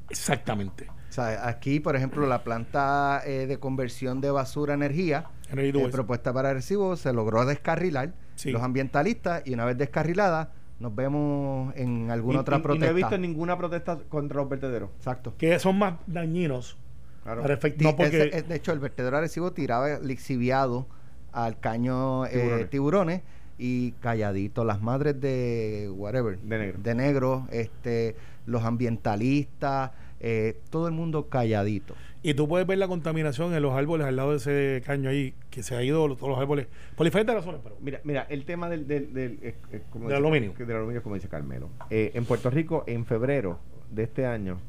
[0.09, 0.87] Exactamente.
[0.89, 5.79] O sea, aquí, por ejemplo, la planta eh, de conversión de basura a energía, Energy
[5.79, 8.13] eh, propuesta para Arecibo, se logró descarrilar.
[8.35, 8.51] Sí.
[8.51, 12.85] Los ambientalistas, y una vez descarrilada, nos vemos en alguna Y- otra y- y protesta.
[12.85, 14.91] no he visto ninguna protesta contra los vertederos.
[14.97, 15.33] Exacto.
[15.37, 16.77] que son más dañinos.
[17.23, 17.41] Claro.
[17.41, 20.87] para efecti- Di- no porque ese- eh, de hecho, el vertedero Arecibo tiraba lixiviado
[21.33, 22.69] al caño eh, Tiburones.
[22.69, 23.21] tiburones.
[23.61, 24.63] y calladito.
[24.63, 26.79] Las madres de whatever, De negro.
[26.81, 28.15] de negro, este,
[28.49, 31.95] los ambientalistas, eh, todo el mundo calladito.
[32.21, 35.33] Y tú puedes ver la contaminación en los árboles al lado de ese caño ahí,
[35.49, 38.69] que se ha ido todos los árboles, por diferentes razones, pero Mira, mira, el tema
[38.69, 40.53] del, del, del, eh, eh, como Del dice- aluminio.
[40.57, 41.69] Del aluminio, como dice Carmelo.
[41.89, 43.59] En Puerto Rico, en febrero
[43.89, 44.59] de este año,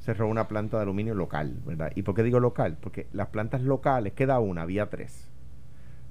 [0.00, 1.92] cerró una planta de aluminio local, ¿verdad?
[1.94, 2.76] ¿Y por qué digo local?
[2.80, 5.28] Porque las plantas locales, queda una, había tres.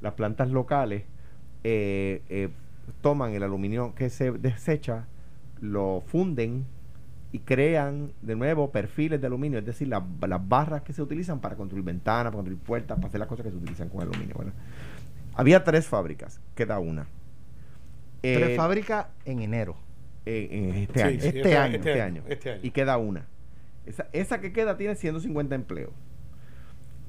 [0.02, 1.04] Las plantas locales
[1.66, 2.50] eh, eh,
[3.02, 5.08] toman el aluminio que se desecha,
[5.60, 6.66] lo funden
[7.32, 11.40] y crean de nuevo perfiles de aluminio, es decir, la- las barras que se utilizan
[11.40, 14.36] para construir ventanas, para construir puertas, para hacer las cosas que se utilizan con aluminio.
[14.38, 14.54] ¿verdad?
[15.36, 17.08] Había tres fábricas, queda una.
[18.22, 19.76] Tres Eh, fábricas en enero.
[20.26, 21.20] en, en este Sí, año.
[21.22, 22.60] sí, este este, año, año, este este año, este año.
[22.64, 23.28] Y queda una.
[23.86, 25.92] Esa, esa que queda tiene 150 empleos.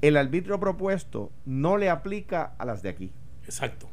[0.01, 3.11] El arbitrio propuesto no le aplica a las de aquí.
[3.45, 3.89] exacto.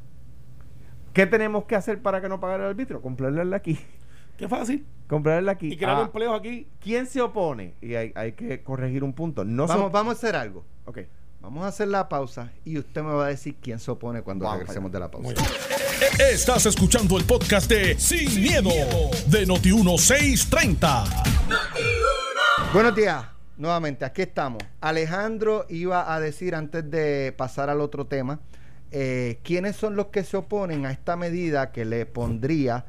[1.12, 3.00] ¿Qué tenemos que hacer para que no pagara el arbitrio?
[3.00, 3.78] Comprarle la aquí.
[4.36, 4.86] Qué fácil.
[5.08, 5.72] Comprarle aquí.
[5.72, 6.68] Y crear Ah, empleos aquí.
[6.80, 7.74] ¿Quién se opone?
[7.80, 9.44] Y hay, hay que corregir un punto.
[9.44, 10.64] No Vamos, so- vamos a hacer algo.
[10.84, 10.98] Ok.
[11.40, 14.44] Vamos a hacer la pausa y usted me va a decir quién se opone cuando
[14.46, 15.28] Vamos regresemos de la pausa.
[15.28, 16.30] Bien.
[16.32, 18.70] Estás escuchando el podcast de Sin, miedo,
[19.28, 21.04] de Noti1630.
[22.72, 23.24] Buenos días,
[23.56, 24.62] nuevamente, aquí estamos.
[24.80, 28.40] Alejandro iba a decir antes de pasar al otro tema,
[28.90, 32.84] eh, ¿quiénes son los que se oponen a esta medida que le pondría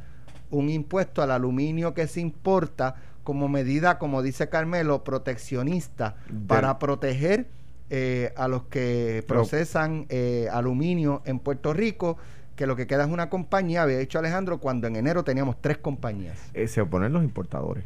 [0.49, 6.15] un impuesto al aluminio que se importa como medida, como dice Carmelo, proteccionista
[6.47, 7.47] para proteger
[7.89, 12.17] eh, a los que procesan eh, aluminio en Puerto Rico?
[12.55, 15.77] Que lo que queda es una compañía, había dicho Alejandro, cuando en enero teníamos tres
[15.77, 16.39] compañías.
[16.53, 17.83] Eh, se oponen los importadores.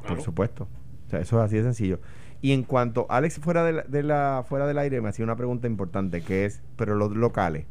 [0.00, 0.16] Claro.
[0.16, 0.66] Por supuesto.
[1.06, 2.00] O sea, eso es así de sencillo.
[2.40, 5.36] Y en cuanto Alex fuera de la, de la- fuera del aire me hacía una
[5.36, 7.66] pregunta importante que es, pero los locales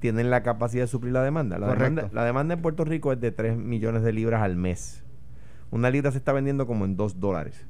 [0.00, 1.58] tienen la capacidad de suplir la demanda.
[1.58, 1.94] La, Correcto.
[1.94, 5.04] demanda, la demanda en Puerto Rico es de 3 millones de libras al mes.
[5.70, 7.66] Una libra se está vendiendo como en 2 dólares.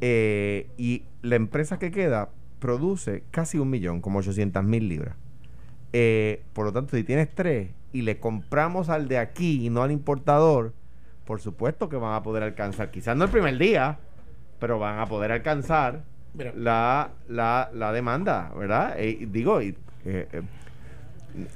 [0.00, 5.14] Eh, y la empresa que queda produce casi un millón, como 800 mil libras.
[5.92, 9.82] Eh, por lo tanto, si tienes tres y le compramos al de aquí y no
[9.82, 10.72] al importador,
[11.24, 13.98] por supuesto que van a poder alcanzar, quizás no el primer día,
[14.58, 16.04] pero van a poder alcanzar
[16.56, 18.94] la, la, la demanda, ¿verdad?
[18.98, 20.42] Eh, y digo, y, eh, eh,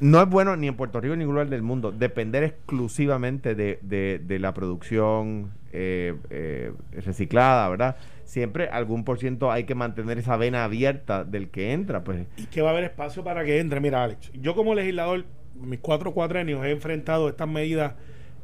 [0.01, 3.55] no es bueno ni en Puerto Rico ni en ningún lugar del mundo depender exclusivamente
[3.55, 6.73] de, de- la producción eh, eh,
[7.05, 7.97] reciclada, ¿verdad?
[8.25, 12.27] Siempre algún por ciento hay que mantener esa vena abierta del que entra, pues.
[12.37, 13.81] y que va a haber espacio para que entre.
[13.81, 17.95] Mira, Alex, yo como legislador, mis cuatro cuatrenios he enfrentado estas medidas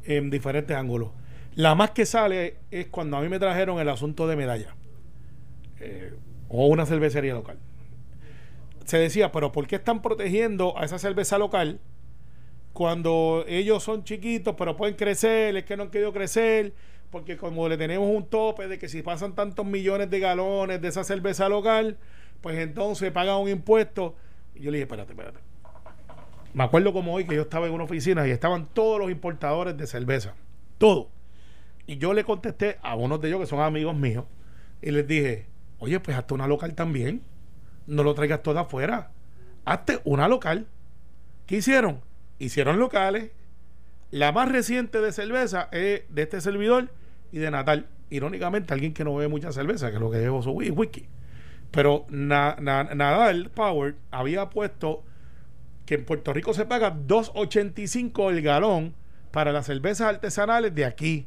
[0.05, 1.09] en diferentes ángulos.
[1.55, 4.75] La más que sale es cuando a mí me trajeron el asunto de medalla
[5.79, 6.13] eh,
[6.49, 7.57] o una cervecería local.
[8.85, 11.79] Se decía, pero ¿por qué están protegiendo a esa cerveza local
[12.73, 15.55] cuando ellos son chiquitos pero pueden crecer?
[15.55, 16.73] Es que no han querido crecer
[17.13, 20.87] porque como le tenemos un tope de que si pasan tantos millones de galones de
[20.87, 21.99] esa cerveza local,
[22.41, 24.15] pues entonces pagan un impuesto.
[24.55, 25.39] Y yo le dije, espérate, espérate.
[26.55, 29.77] Me acuerdo como hoy que yo estaba en una oficina y estaban todos los importadores
[29.77, 30.33] de cerveza.
[30.79, 31.09] Todo.
[31.85, 34.25] Y yo le contesté a unos de ellos que son amigos míos
[34.81, 35.45] y les dije,
[35.77, 37.21] oye, pues hazte una local también.
[37.87, 39.11] No lo traigas toda afuera.
[39.65, 40.67] Hazte una local.
[41.45, 42.01] ¿Qué hicieron?
[42.39, 43.31] Hicieron locales.
[44.11, 46.89] La más reciente de cerveza es de este servidor
[47.31, 47.87] y de Natal.
[48.09, 51.07] Irónicamente, alguien que no bebe mucha cerveza, que es lo que llevo su whisky.
[51.71, 55.03] Pero na- na- Nadal Power había puesto
[55.87, 58.93] que en Puerto Rico se paga 2.85 el galón
[59.31, 61.25] para las cervezas artesanales de aquí.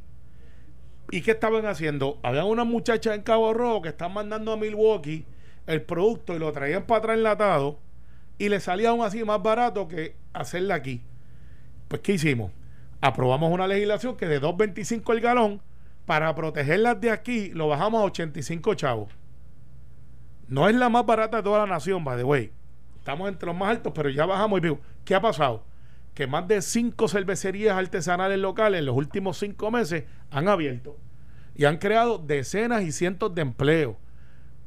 [1.11, 2.19] ¿Y qué estaban haciendo?
[2.23, 5.25] Había unas muchachas en Cabo Rojo que están mandando a Milwaukee
[5.67, 7.79] el producto y lo traían para atrás enlatado
[8.37, 11.03] y le salía aún así más barato que hacerla aquí.
[11.87, 12.51] Pues, ¿qué hicimos?
[13.01, 15.61] Aprobamos una legislación que de 2.25 el galón,
[16.05, 19.09] para protegerlas de aquí, lo bajamos a 85 chavos.
[20.47, 22.51] No es la más barata de toda la nación, by the way.
[22.97, 25.63] Estamos entre los más altos, pero ya bajamos y digo, ¿qué ha pasado?
[26.17, 30.97] que más de cinco cervecerías artesanales locales en los últimos cinco meses han abierto
[31.53, 33.97] y han creado decenas y cientos de empleos.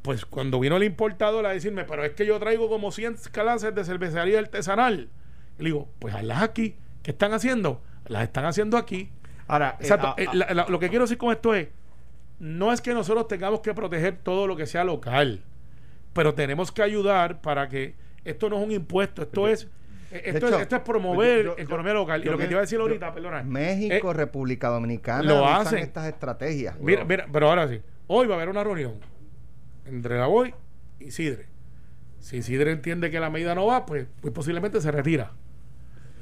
[0.03, 3.75] Pues cuando vino el importador a decirme, pero es que yo traigo como 100 clases
[3.75, 5.09] de cervecería artesanal,
[5.59, 6.77] le digo, pues hazlas aquí.
[7.03, 7.83] ¿Qué están haciendo?
[8.07, 9.11] Las están haciendo aquí.
[9.47, 10.09] Ahora, eh, Exacto.
[10.09, 11.69] ah, Eh, ah, la- la- lo que quiero decir con esto es,
[12.39, 15.43] no es que nosotros tengamos que proteger todo lo que sea local,
[16.15, 19.65] pero tenemos que ayudar para que esto no es un impuesto, esto es
[20.13, 22.23] eh, esto, hecho, es, esto es promover yo- yo- economía local.
[22.23, 23.43] y lo que te iba a decir ahorita, perdona.
[23.43, 25.79] México, eh, República Dominicana lo hacen.
[25.81, 26.79] estas estrategias.
[26.81, 27.81] Mira, mira, pero ahora sí.
[28.07, 28.95] Hoy va a haber una reunión
[29.87, 30.55] entre la BOI
[30.99, 31.47] y Sidre.
[32.19, 35.33] Si Sidre entiende que la medida no va, pues, pues posiblemente se retira.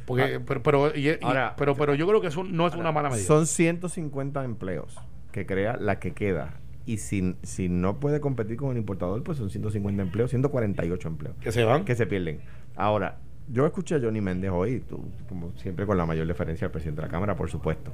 [0.06, 2.92] Porque, pero, pero, y- y- Ahora- pero, pero yo creo que eso no es una
[2.92, 3.26] mala medida.
[3.26, 4.96] Son 150 empleos
[5.32, 6.54] que crea la que queda.
[6.86, 11.36] Y si, si no puede competir con el importador, pues son 150 empleos, 148 empleos
[11.40, 11.84] que se van.
[11.84, 12.40] que se pierden.
[12.76, 13.18] Ahora,
[13.48, 17.02] yo escuché a Johnny Méndez hoy, tú, como siempre con la mayor deferencia al presidente
[17.02, 17.92] de la Cámara, por supuesto.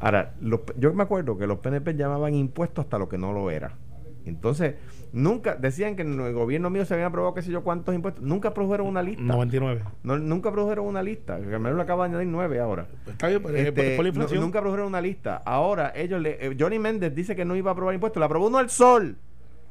[0.00, 3.50] Ahora, los yo me acuerdo que los PNP llamaban impuestos hasta lo que no lo
[3.52, 3.76] era.
[4.24, 4.74] Entonces,
[5.12, 8.22] nunca, decían que en el gobierno mío se habían aprobado qué sé yo cuántos impuestos.
[8.22, 9.22] Nunca produjeron una lista.
[9.22, 9.82] 99.
[10.02, 11.38] No, nunca produjeron una lista.
[11.40, 12.86] Carmelo le acaba de añadir nueve ahora.
[13.06, 14.40] Está bien, pero es Este, por- por la nu- inflación.
[14.40, 15.42] nunca produjeron una lista.
[15.44, 18.46] Ahora ellos le, eh, Johnny Méndez dice que no iba a aprobar impuestos, la aprobó
[18.46, 19.16] uno al sol.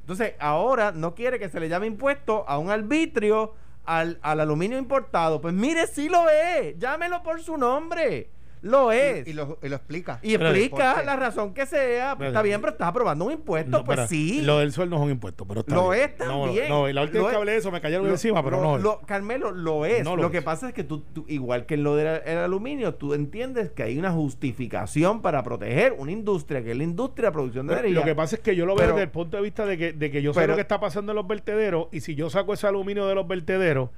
[0.01, 3.53] Entonces ahora no quiere que se le llame impuesto a un arbitrio
[3.85, 5.39] al, al aluminio importado.
[5.41, 6.77] Pues mire, sí lo es.
[6.77, 8.29] Llámelo por su nombre.
[8.62, 9.28] Lo es.
[9.28, 10.19] Y, y lo, y lo explica.
[10.21, 12.15] Y explica la razón que sea.
[12.15, 13.71] Pues, está bien, pero estás aprobando un impuesto.
[13.71, 14.41] No, pues sí.
[14.41, 16.12] Lo del sol no es un impuesto, pero está Lo bien.
[16.19, 16.69] es No, también.
[16.69, 18.58] No, y la última vez que es- hablé de eso me cayeron Lo- encima, pero
[18.58, 18.78] lo- no.
[18.78, 20.04] lo- Carmelo, lo es.
[20.04, 20.43] No lo lo que es.
[20.43, 23.84] pasa es que tú, tú- igual que en lo del el aluminio, tú entiendes que
[23.84, 27.95] hay una justificación para proteger una industria, que es la industria de producción de energía.
[28.00, 29.78] Lo que pasa es que yo lo veo Pero- desde el punto de vista de
[29.78, 32.30] que, de que yo sé lo que está pasando en los vertederos y si yo
[32.30, 33.89] saco ese aluminio de los vertederos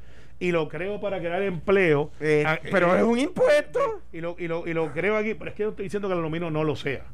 [0.44, 2.12] y lo creo para crear empleo.
[2.20, 4.02] Eh, ah, pero eh, es un impuesto.
[4.12, 6.14] Y lo, y, lo, y lo creo aquí, pero es que yo estoy diciendo que
[6.14, 7.06] el aluminio no lo sea.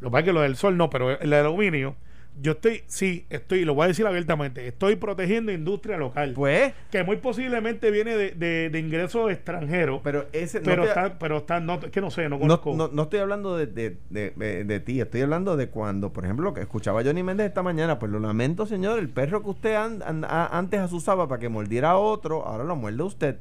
[0.00, 1.96] Lo que pasa es que lo del sol no, pero el aluminio,
[2.40, 6.32] yo estoy, sí, estoy, lo voy a decir abiertamente, estoy protegiendo industria local.
[6.34, 10.00] Pues, que muy posiblemente viene de, de, de ingresos extranjeros.
[10.04, 12.40] pero ese pero no te- está, pero está, no, es que no sé, no no,
[12.40, 12.74] conozco.
[12.76, 16.54] no- no estoy hablando de, de, de- ti, estoy hablando de cuando, por ejemplo, lo
[16.54, 20.02] que escuchaba Johnny Méndez esta mañana, pues lo lamento, señor, el perro que usted an-
[20.04, 23.36] an- a- antes asusaba para que mordiera a otro, ahora lo muerde usted.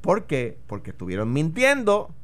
[0.00, 0.56] ¿Por qué?
[0.66, 2.14] Porque estuvieron mintiendo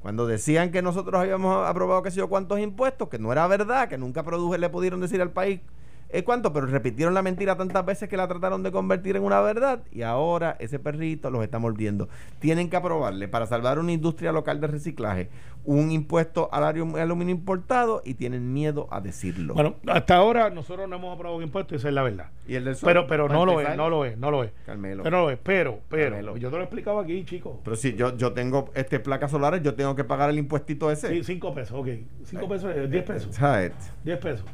[0.00, 3.88] cuando decían que nosotros habíamos aprobado que sé yo cuántos impuestos, que no era verdad,
[3.88, 5.60] que nunca produje, le pudieron decir al país
[6.10, 9.40] eh, cuánto, pero repitieron la mentira tantas veces que la trataron de convertir en una
[9.40, 12.08] verdad y ahora ese perrito los está mordiendo.
[12.38, 15.28] Tienen que aprobarle para salvar una industria local de reciclaje
[15.64, 19.52] un impuesto al alu- aluminio importado y tienen miedo a decirlo.
[19.52, 22.26] Bueno, hasta ahora nosotros no hemos aprobado un impuesto y esa es la verdad.
[22.46, 24.52] y el del sol, Pero, pero no lo es, no lo es, no lo es.
[24.64, 25.02] Carmelo.
[25.02, 26.36] Pero no lo es, pero, pero, Carmelo.
[26.38, 27.56] yo te lo he explicado aquí, chicos.
[27.64, 31.08] Pero si yo, yo tengo este placas solares, yo tengo que pagar el impuestito ese.
[31.10, 31.88] Sí, cinco pesos, ok.
[32.24, 33.34] Cinco pesos, eh, diez pesos.
[33.34, 33.72] ¿Sabes?
[34.04, 34.46] Diez pesos.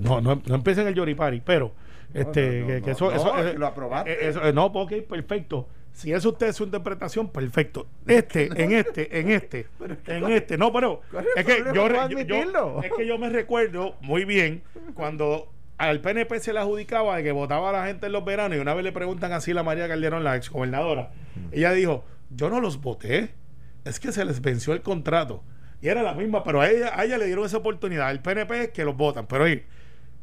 [0.00, 1.72] No, no, no empiecen el yoripari, pero
[2.14, 4.12] este, no, que, no, que eso, no, eso, no, eh, lo aprobaste.
[4.12, 5.68] eh, eso, eh, no, ok, perfecto.
[5.92, 7.86] Si es usted su interpretación, perfecto.
[8.06, 9.66] Este, en este, en este,
[10.06, 11.86] en este, no, pero ¿Cuál es es que yo,
[12.82, 14.62] es que yo me recuerdo muy bien
[14.94, 18.58] cuando al PNP se le adjudicaba de que votaba a la gente en los veranos
[18.58, 21.10] y una vez le preguntan así a la María Calderón, la exgobernadora,
[21.52, 23.30] ella dijo, yo no los voté,
[23.84, 25.42] es que se les venció el contrato.
[25.82, 28.10] Y era la misma, pero a ella, a ella le dieron esa oportunidad.
[28.10, 29.64] El PNP es que los votan, pero oye,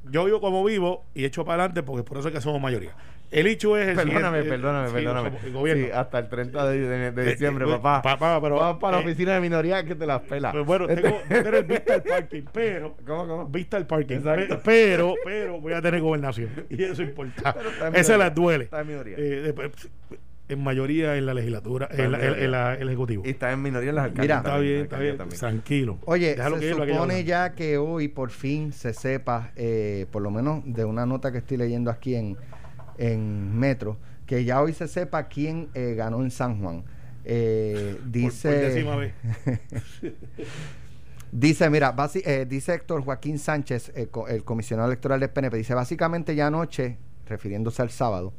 [0.09, 2.95] yo vivo como vivo y echo para adelante porque por eso es que somos mayoría.
[3.29, 5.31] El hecho es el Perdóname, siguiente- perdóname, sí, perdóname.
[5.43, 5.85] el gobierno.
[5.87, 8.01] Sí, hasta el 30 de, de- de diciembre, Eh, eh, papá.
[8.01, 10.53] papá, pero- Vamos para la eh, oficina de minoría que te las pela.
[10.53, 13.45] Pues bueno, Este- tengo, voy a tener vista al parking, pero ¿Cómo, cómo?
[13.47, 14.55] vista al parking, Exacto.
[14.59, 17.53] pe- pero, pero voy a tener gobernación y eso importa.
[17.53, 18.63] Pero está en Esa las duele.
[18.63, 19.17] está en minoría.
[19.17, 19.71] Después,
[20.49, 23.23] en mayoría en la legislatura, en la- en- la- en el ejecutivo.
[23.25, 24.39] Y está en minoría en las alcaldías.
[24.39, 24.49] Mira.
[24.49, 25.39] Está bien, en está bien, también.
[25.39, 25.99] tranquilo.
[26.05, 30.31] Oye, Déjalo se que supone ya que hoy por fin se sepa, eh, por lo
[30.31, 32.37] menos de una nota que estoy leyendo aquí en,
[32.97, 36.83] en Metro, que ya hoy se sepa quién eh, ganó en San Juan.
[37.25, 39.13] Eh, dice, por décima vez.
[41.31, 45.57] dice, mira, basi- eh, dice Héctor Joaquín Sánchez, eh, co- el comisionado electoral del PNP,
[45.57, 48.33] dice, básicamente ya anoche, refiriéndose al sábado,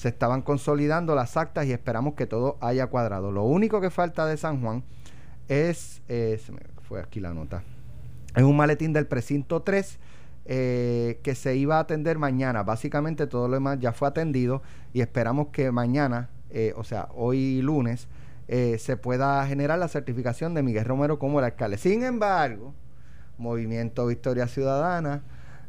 [0.00, 3.32] se estaban consolidando las actas y esperamos que todo haya cuadrado.
[3.32, 4.82] Lo único que falta de San Juan
[5.46, 7.62] es, eh, se me fue aquí la nota,
[8.34, 9.98] es un maletín del precinto 3
[10.46, 12.62] eh, que se iba a atender mañana.
[12.62, 14.62] Básicamente todo lo demás ya fue atendido
[14.94, 18.08] y esperamos que mañana, eh, o sea, hoy lunes,
[18.48, 21.76] se pueda generar la certificación de Miguel Romero como el alcalde.
[21.76, 22.74] Sin embargo,
[23.36, 25.22] Movimiento Victoria Ciudadana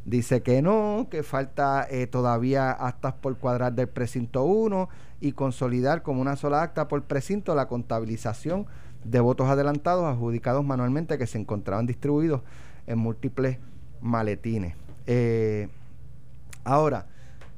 [0.06, 6.02] dice que no, que falta eh, todavía actas por cuadrar del precinto 1 y consolidar
[6.02, 8.66] como una sola acta por precinto la contabilización
[9.04, 12.42] de votos adelantados adjudicados manualmente que se encontraban distribuidos
[12.88, 13.58] en múltiples
[14.02, 14.76] maletines.
[15.08, 15.70] Eh,
[16.64, 17.08] ahora,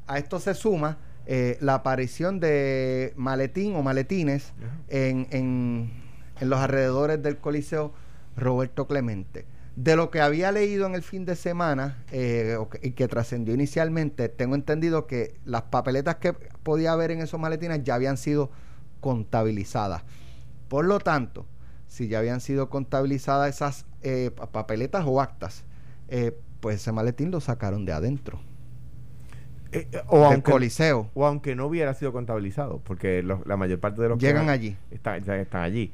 [0.07, 4.53] a esto se suma eh, la aparición de maletín o maletines
[4.89, 5.91] en, en,
[6.39, 7.93] en los alrededores del Coliseo
[8.35, 9.45] Roberto Clemente.
[9.75, 14.29] De lo que había leído en el fin de semana eh, y que trascendió inicialmente,
[14.29, 18.51] tengo entendido que las papeletas que podía haber en esos maletines ya habían sido
[18.99, 20.03] contabilizadas.
[20.67, 21.47] Por lo tanto,
[21.87, 25.63] si ya habían sido contabilizadas esas eh, papeletas o actas,
[26.07, 28.39] eh, pues ese maletín lo sacaron de adentro.
[30.07, 31.09] o del aunque, coliseo.
[31.15, 34.77] o aunque no hubiera sido contabilizado, porque la mayor parte de los que Llegan allí.
[34.91, 35.91] Están, ya están allí.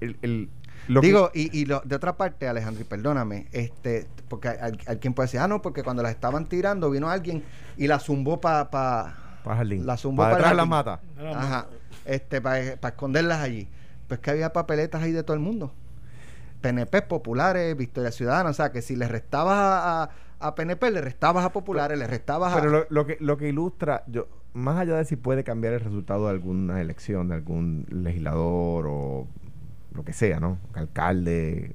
[0.00, 0.48] El, el-
[0.86, 4.78] lo que- Digo, y, y lo- de otra parte, Alejandro, y perdóname, este, porque al-
[4.86, 7.42] alguien puede decir, ah, no, porque cuando las estaban tirando vino alguien
[7.76, 9.86] y la zumbó para pa, jardín.
[9.86, 11.00] la zumbó para de la mata.
[11.34, 11.66] Ajá,
[12.04, 13.68] este, para esconderlas allí.
[14.06, 15.72] Pues que había papeletas ahí de todo el mundo.
[16.60, 20.10] PNP populares, Victoria Ciudadana, o sea que si le restabas a, a-
[20.40, 22.56] a PNP, le restabas a populares, le restabas a...
[22.60, 25.80] Pero lo, lo que, lo que ilustra, yo más allá de si puede cambiar el
[25.80, 29.26] resultado de alguna elección, de algún legislador o
[29.94, 30.58] lo que sea, ¿no?
[30.74, 31.72] Alcalde,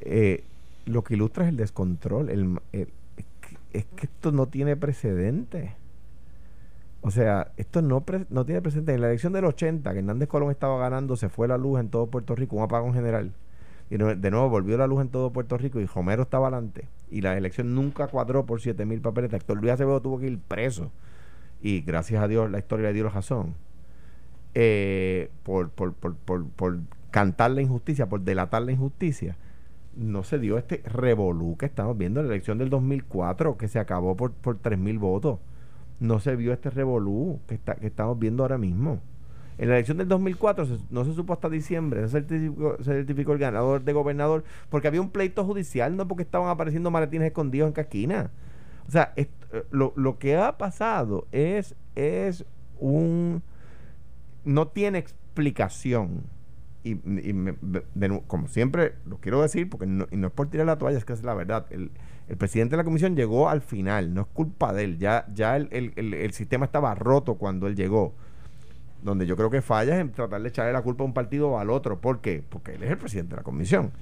[0.00, 0.44] eh,
[0.86, 2.30] lo que ilustra es el descontrol.
[2.30, 5.74] El, el- es, que, es que esto no tiene precedente.
[7.02, 8.94] O sea, esto no, pre- no tiene precedente.
[8.94, 11.88] En la elección del 80, que Hernández Colón estaba ganando, se fue la luz en
[11.88, 13.32] todo Puerto Rico, un apagón general.
[13.90, 16.88] Y de nuevo volvió la luz en todo Puerto Rico y Romero estaba adelante.
[17.10, 19.40] Y la elección nunca cuadró por 7 mil papeletas.
[19.40, 20.92] Héctor Luis Acevedo tuvo que ir preso.
[21.62, 23.54] Y gracias a Dios la historia le dio la razón.
[24.54, 26.78] Eh, por, por, por, por,
[27.10, 29.36] cantar la injusticia, por delatar la injusticia.
[29.96, 33.78] No se dio este revolú que estamos viendo en la elección del 2004, que se
[33.80, 35.38] acabó por, por 3 mil votos.
[35.98, 39.00] No se vio este revolú que, está, que estamos viendo ahora mismo.
[39.58, 43.32] En la elección del 2004 se- no se supo hasta diciembre, se certificó, se certificó
[43.32, 47.66] el ganador de gobernador porque había un pleito judicial, no porque estaban apareciendo maletines escondidos
[47.68, 48.30] en casquina.
[48.88, 52.46] O sea, est- eh, lo, lo que ha pasado es, es
[52.78, 53.42] un...
[54.44, 56.22] no tiene explicación.
[56.82, 57.54] Y, y me-
[58.26, 61.04] como siempre lo quiero decir, porque no, y no es por tirar la toalla, es
[61.04, 61.66] que es la verdad.
[61.70, 61.90] El,
[62.28, 64.98] el presidente de la comisión llegó al final, no es culpa de él.
[64.98, 68.14] Ya, ya el, el- el- sistema estaba roto cuando él llegó.
[69.02, 71.50] Donde yo creo que falla es en tratar de echarle la culpa a un partido
[71.50, 72.00] o al otro.
[72.00, 72.42] ¿Por qué?
[72.48, 73.92] Porque él es el presidente de la comisión.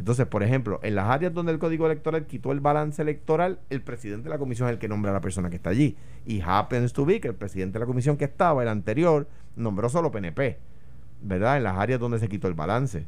[0.00, 3.82] Entonces, por ejemplo, en las áreas donde el Código Electoral quitó el balance electoral, el
[3.82, 5.94] presidente de la comisión es el que nombra a la persona que está allí.
[6.24, 9.90] Y happens to be que el presidente de la comisión que estaba, el anterior, nombró
[9.90, 10.56] solo PNP,
[11.20, 11.58] ¿verdad?
[11.58, 13.06] En las áreas donde se quitó el balance.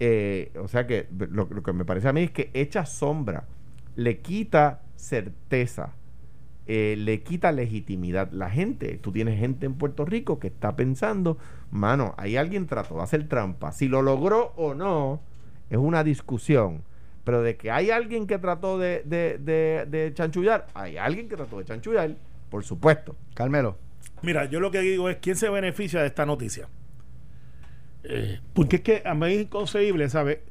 [0.00, 3.44] Eh, o sea que lo, que me parece a mí es que echa sombra,
[3.94, 5.92] le quita certeza,
[6.66, 8.32] eh, le quita legitimidad.
[8.32, 11.38] La gente, tú tienes gente en Puerto Rico que está pensando,
[11.70, 13.70] mano, ahí alguien trató de hacer trampa.
[13.70, 15.20] Si lo logró o no,
[15.70, 16.82] es una discusión.
[17.24, 21.36] Pero de que hay alguien que trató de, de, de, de chanchullar, hay alguien que
[21.36, 22.14] trató de chanchullar,
[22.50, 23.16] por supuesto.
[23.34, 23.78] Carmelo.
[24.22, 26.68] Mira, yo lo que digo es quién se beneficia de esta noticia.
[28.04, 30.42] Eh, porque es que a mí es inconcebible, ¿sabe?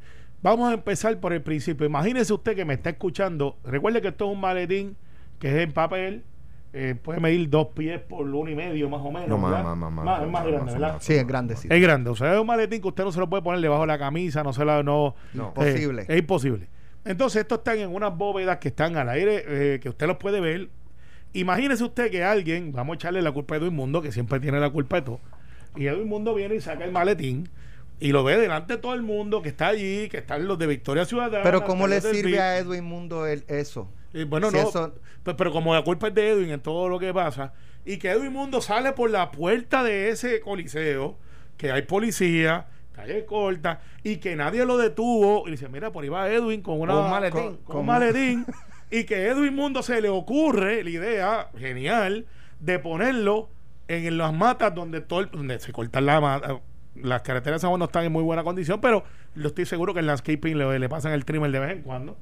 [0.41, 1.85] Vamos a empezar por el principio.
[1.85, 3.57] Imagínese usted que me está escuchando.
[3.63, 4.97] Recuerde que esto es un maletín
[5.39, 6.23] que es en papel.
[6.73, 9.29] Eh, puede medir dos pies por uno y medio, más o menos.
[9.29, 10.93] No, más, más, más, más, es más grande, más, ¿verdad?
[10.93, 11.03] más.
[11.03, 11.67] Sí, es grande, sí.
[11.69, 13.81] Es grande, o sea, es un maletín que usted no se lo puede poner debajo
[13.81, 15.47] de la camisa, no se la no, No.
[15.49, 16.01] Imposible.
[16.01, 16.67] eh, es imposible.
[17.05, 20.39] Entonces, estos están en unas bóvedas que están al aire, eh, que usted los puede
[20.39, 20.69] ver.
[21.33, 24.59] Imagínese usted que alguien, vamos a echarle la culpa a Edwin Mundo, que siempre tiene
[24.59, 25.19] la culpa de todo.
[25.75, 27.49] Y Edwin Mundo viene y saca el maletín
[27.99, 30.67] y lo ve delante de todo el mundo que está allí, que están los de
[30.67, 31.43] Victoria Ciudadana.
[31.43, 33.89] Pero ¿cómo le sirve a Edwin Mundo el, eso?
[34.13, 36.99] Y bueno, Si no, eso- pero como la culpa es de Edwin en todo lo
[36.99, 37.53] que pasa,
[37.85, 41.17] y que Edwin Mundo sale por la puerta de ese coliseo,
[41.57, 46.09] que hay policía, calle corta, y que nadie lo detuvo, y dice, mira, por ahí
[46.09, 47.41] va Edwin con, una, un maletín.
[47.41, 48.45] con- con Con- un maletín,
[48.91, 52.25] y que Edwin Mundo se le ocurre la idea genial
[52.59, 53.49] de ponerlo
[53.87, 56.59] en, las matas donde todo el- donde se cortan la mata.
[56.95, 59.93] Las carreteras de San Juan no están en muy buena condición, pero lo estoy seguro
[59.95, 62.15] que en landscaping le, le pasan el trimmer de vez en cuando.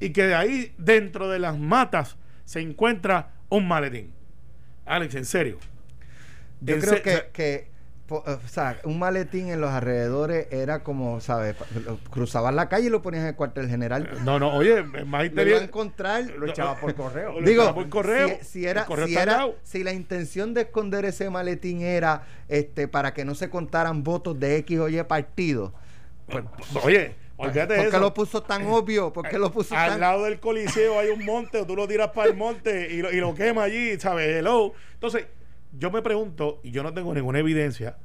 [0.00, 4.12] Y que de ahí, dentro de las matas, se encuentra un maletín.
[4.86, 5.58] Alex, en serio.
[6.60, 7.70] Yo En creo se- que, que
[8.12, 11.54] o sea, un maletín en los alrededores era como, ¿sabes?
[12.10, 14.10] Cruzabas la calle y lo ponías en el cuartel general.
[14.24, 16.24] No, no, oye, más Lo iba a encontrar.
[16.24, 17.38] Lo echaba por correo.
[17.40, 18.38] Lo Digo, por correo.
[18.40, 22.88] si, si era, correo si, era- si la intención de esconder ese maletín era este
[22.88, 25.72] para que no se contaran votos de X o Y partido,
[26.26, 26.44] Pues,
[26.82, 29.12] oye, Olvídate ¿Por qué lo puso tan obvio?
[29.12, 31.88] ¿Por qué lo puso Al tan lado del coliseo hay un monte, o tú lo
[31.88, 34.28] tiras para el monte y lo, y lo quema allí, ¿sabes?
[34.28, 34.74] Hello.
[34.94, 35.26] Entonces,
[35.78, 37.96] yo me pregunto, y yo no tengo ninguna evidencia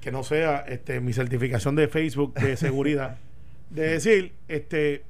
[0.00, 3.18] que no sea este, mi certificación de Facebook de seguridad,
[3.68, 5.04] de decir, este,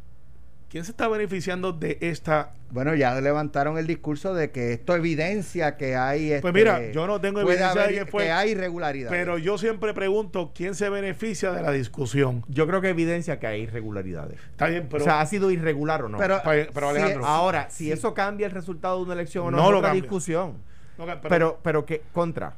[0.71, 2.53] ¿quién se está beneficiando de esta?
[2.71, 6.29] Bueno, ya levantaron el discurso de que esto evidencia que hay.
[6.29, 9.19] Pues este, mira, yo no tengo evidencia de que fue- que hay irregularidades.
[9.19, 12.45] Pero yo siempre pregunto, ¿quién se beneficia de la discusión?
[12.49, 14.39] Yo creo que evidencia que hay irregularidades.
[14.53, 15.03] Está bien, pero...
[15.03, 16.19] o sea, ¿ha sido irregular o no?
[16.19, 19.71] Pero- Alejandro, Ahora, si eso cambia el resultado de una elección o no, No es
[19.73, 20.03] lo otra cambia.
[20.03, 20.55] discusión.
[20.97, 22.55] no, pero- Pero, pero que contra.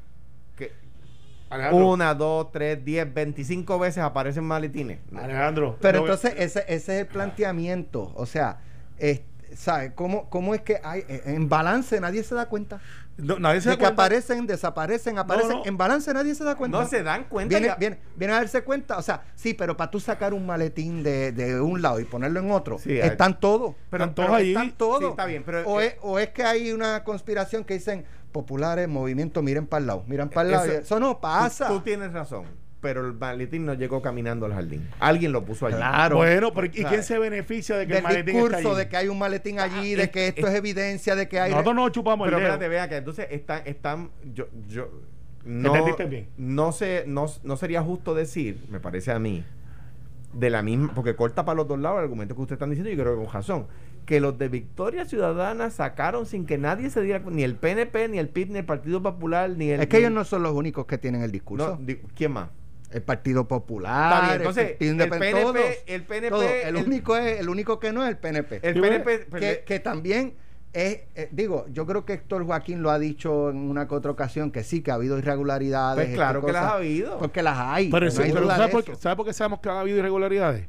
[1.52, 4.98] Alejandro, una, dos, tres, diez, veinticinco veces aparecen maletines.
[5.14, 8.12] Alejandro, Pero no- entonces ese, ese es el planteamiento.
[8.16, 8.58] O sea,
[8.98, 9.20] es-
[9.54, 9.92] ¿sabe?
[9.94, 12.80] ¿Cómo, ¿Cómo es que hay en balance nadie se da cuenta?
[13.18, 14.02] no, nadie se De da que cuenta.
[14.02, 15.58] aparecen, desaparecen, aparecen.
[15.58, 15.66] no.
[15.66, 16.80] En balance nadie se da cuenta.
[16.80, 17.50] No se dan cuenta.
[17.50, 20.46] Viene, ya- viene, viene a darse cuenta, o sea, sí, pero para tú sacar un
[20.46, 23.74] maletín de, de un lado y ponerlo en otro, Sí, están todos.
[23.90, 24.52] Pero- Están todos pero allí.
[24.52, 25.00] Están todos.
[25.00, 28.06] Sí, está bien, pero- o, eh, es, o es que hay una conspiración que dicen
[28.32, 30.64] populares, movimiento, miren para el lado, miren para el lado.
[30.64, 31.68] Eso- Eso, no pasa.
[31.68, 32.44] Tú, tú tienes razón.
[32.80, 34.88] Pero el maletín no llegó caminando al jardín.
[34.98, 35.76] Alguien lo puso allí.
[35.76, 36.16] Claro.
[36.16, 38.78] Bueno, pero ¿y quién se beneficia de que del el maletín discurso está allí?
[38.78, 41.28] de que hay un maletín allí, Ah, de es- que esto es, es- evidencia de
[41.28, 41.52] que hay...
[41.52, 42.52] Nosotros no chupamos Pero el dedo.
[42.54, 44.88] espérate, vea que entonces están, están, yo, yo,
[45.44, 46.28] no, ¿Entendiste bien?
[46.36, 49.44] no sé, no, no sería justo decir, me parece a mí,
[50.32, 52.90] de la misma, porque corta para los dos lados el argumento que ustedes están diciendo
[52.90, 53.66] y creo que con razón,
[54.04, 58.18] que los de Victoria Ciudadana sacaron sin que nadie se diera, ni el PNP, ni
[58.18, 59.80] el PIB, ni el Partido Popular, ni el...
[59.80, 61.78] Es que ni- ellos no son los únicos que tienen el discurso.
[61.80, 62.48] no, ¿Quién más?
[62.90, 66.44] el Partido Popular, Está bien, entonces, el PNP, todos, el PNP, todos.
[66.44, 68.60] El, el- único es, el único que no es el PNP.
[68.62, 69.18] El PNP...
[69.20, 70.34] que, pues, que también
[70.74, 74.10] es, eh, digo, yo creo que Héctor Joaquín lo ha dicho en una que otra
[74.10, 75.96] ocasión, que sí, que ha habido irregularidades.
[75.96, 77.18] Pues este, claro que las ha habido.
[77.18, 77.90] Porque las hay.
[77.90, 79.80] Pero, no sí, hay pero duda ¿sabe, por, qué- ¿sabe por qué sabemos que ha
[79.80, 80.66] habido irregularidades?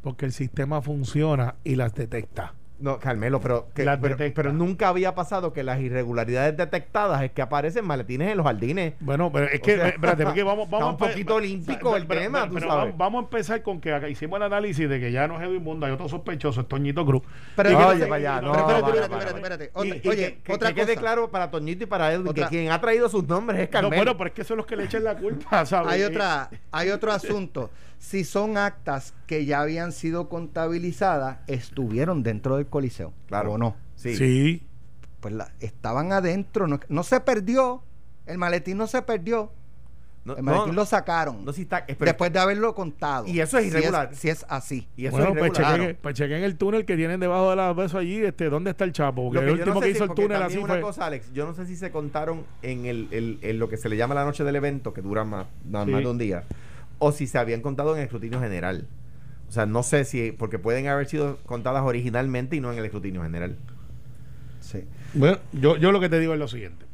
[0.00, 2.54] Porque el sistema funciona y las detecta.
[2.80, 7.42] No, Carmelo, pero, que- pero, pero nunca había pasado que las irregularidades detectadas es que
[7.42, 8.94] aparecen maletines en los jardines.
[9.00, 12.06] Bueno, pero es que, sea, eh, espérate, porque vamos, vamos está un poquito olímpico el
[12.06, 12.96] tema, tú pero sabes.
[12.96, 15.64] Vamos, a empezar con que acá hicimos el análisis de que ya no es Edwin
[15.64, 17.22] Mundo, hay otro sospechoso, es Toñito Cruz.
[17.56, 20.00] Pero no Oye, para allá, no, pero espérate, espérate, espérate, Oye,
[20.44, 23.26] que- otra que quede claro para Toñito y para Edwin que quien ha traído sus
[23.26, 23.96] nombres es No, Carmelo.
[23.96, 25.90] bueno, pero es que es los que le echan la culpa, ¿sabes?
[25.92, 27.70] Hay otra, hay otro asunto.
[28.00, 33.52] Si son actas que ya habían sido contabilizadas, estuvieron dentro del coliseo, Claro.
[33.52, 33.76] ¿o no?
[33.96, 34.16] sí.
[34.16, 34.62] Sí.
[35.20, 37.82] Pues la- estaban adentro, no, no se perdió,
[38.26, 39.50] el maletín no se perdió,
[40.24, 43.26] No, el maletín no, lo sacaron no, está- pero- después de haberlo contado.
[43.26, 44.14] Y eso es Si irregular.
[44.14, 44.86] Si es, así.
[44.96, 45.80] y eso bueno, es pues irregular.
[45.80, 48.84] chequen, pues chequen el túnel que tienen debajo de la beso allí, este, ¿dónde está
[48.84, 49.24] el Chapo?
[49.24, 50.80] Porque Lo que último no sé que si- hizo el túnel así una fue...
[50.82, 53.88] cosa, Alex, yo no sé si se contaron en, el, el- en lo que se
[53.88, 55.90] le llama la noche del evento, que dura más, más, Sí.
[55.90, 56.44] más de un día,
[56.98, 58.86] o si se habían contado en el escrutinio general.
[59.48, 62.84] O sea, no sé si, porque pueden haber sido contadas originalmente y no en el
[62.84, 63.56] escrutinio general.
[64.60, 64.84] Sí.
[65.14, 66.84] Bueno, yo, yo lo que te digo es lo siguiente.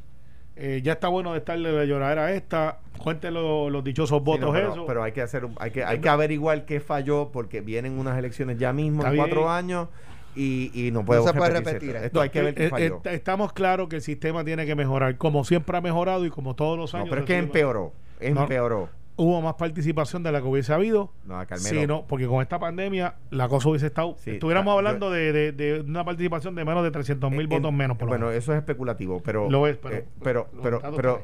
[0.57, 2.79] Eh, ya está bueno de estarle de llorar a esta.
[2.99, 4.87] Cuenten lo- los dichosos Sí, votos no, pero, eso.
[4.87, 8.17] pero hay que hacer, un- hay que, hay que averiguar qué falló porque vienen unas
[8.17, 9.51] elecciones ya mismo Está en cuatro bien.
[9.53, 9.89] años
[10.37, 12.21] y, y no podemos se puede repetir esto.
[12.21, 13.01] hay que ver qué Eh, falló.
[13.05, 16.55] eh, estamos claros que el sistema tiene que mejorar, como siempre ha mejorado y como
[16.55, 17.07] todos los años.
[17.07, 17.93] No, pero es que empeoró.
[18.21, 18.43] No.
[18.43, 18.89] Empeoró.
[19.17, 21.13] Hubo más participación de la que hubiese habido.
[21.25, 21.81] No, Carmelo.
[21.81, 24.17] Sí, no, porque con esta pandemia la cosa hubiese estado.
[24.19, 27.49] Sí, estuviéramos ah, hablando de, de- de una participación de menos de 300 mil En-
[27.49, 28.43] votos menos, por lo bueno, menos.
[28.43, 31.23] eso es especulativo, pero Lo es, pero- eh, pero pero pero.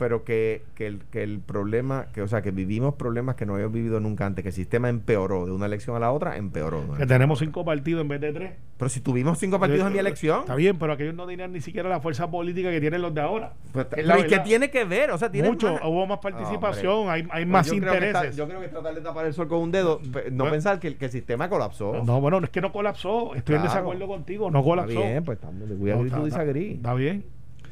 [0.00, 3.52] Pero que, que el que el problema, que o sea, que vivimos problemas que no
[3.54, 6.82] habíamos vivido nunca antes, que el sistema empeoró de una elección a la otra, empeoró.
[6.84, 6.94] ¿no?
[6.94, 8.52] Que tenemos cinco partidos en vez de tres.
[8.78, 11.60] Pero si tuvimos cinco partidos en mi elección, Está bien, pero aquellos no tenían ni
[11.60, 13.52] siquiera la fuerza política que tienen los de ahora.
[13.72, 15.10] pues, ¿y qué tiene que ver?
[15.10, 18.06] O sea, tiene Mucho, más- hubo más participación, hay, hay más Pues yo creo que
[18.06, 18.30] intereses.
[18.30, 20.44] está- yo creo que tratar de tapar el sol con un dedo, no Bueno.
[20.50, 22.02] pensar que el, que el sistema colapsó.
[22.04, 23.34] No, bueno, es que no colapsó.
[23.34, 23.74] Estoy en Claro.
[23.74, 24.98] desacuerdo contigo, no Está colapsó.
[24.98, 26.42] bien, pues estamos de we No, está- está-.
[26.58, 27.24] Está bien.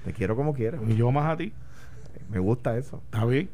[0.04, 0.80] Te quiero como quieras.
[0.86, 1.52] Y yo más a ti.
[2.28, 3.02] Me gusta eso.
[3.06, 3.48] Está bien.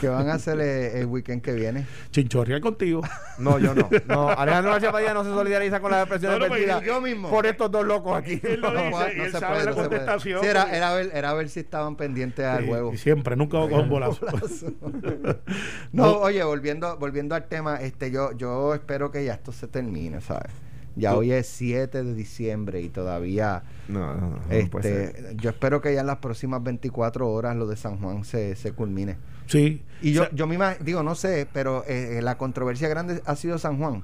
[0.00, 1.84] ¿Qué van a hacer eh, el weekend que viene?
[2.10, 3.02] Chinchorrear contigo.
[3.38, 3.86] No, yo no.
[4.06, 7.28] No, Alejandro García Padilla no se solidariza con las expresiones No, no, pues, yo mismo.
[7.28, 8.40] por estos dos locos aquí.
[8.42, 8.90] Él lo No, dice.
[8.90, 11.48] puede- y él se sabe puede, la contestación, Sí, era, porque- era, ver, era ver
[11.50, 12.92] si estaban pendientes al Sí, juego.
[12.94, 14.26] y siempre, nunca coger un bolazo.
[15.92, 16.12] No, No.
[16.20, 20.50] oye, volviendo, volviendo al tema, este, yo, yo espero que ya esto se termine, ¿sabes?
[20.96, 25.16] Ya hoy es 7 de diciembre y todavía, No, no, no, no puede ser.
[25.16, 28.56] este, yo espero que ya en las próximas 24 horas lo de San Juan se,
[28.56, 29.16] se culmine.
[29.46, 29.82] Sí.
[30.02, 33.22] Y yo, O sea, yo me imag- digo, no sé, pero eh, la controversia grande
[33.24, 34.02] ha sido San Juan.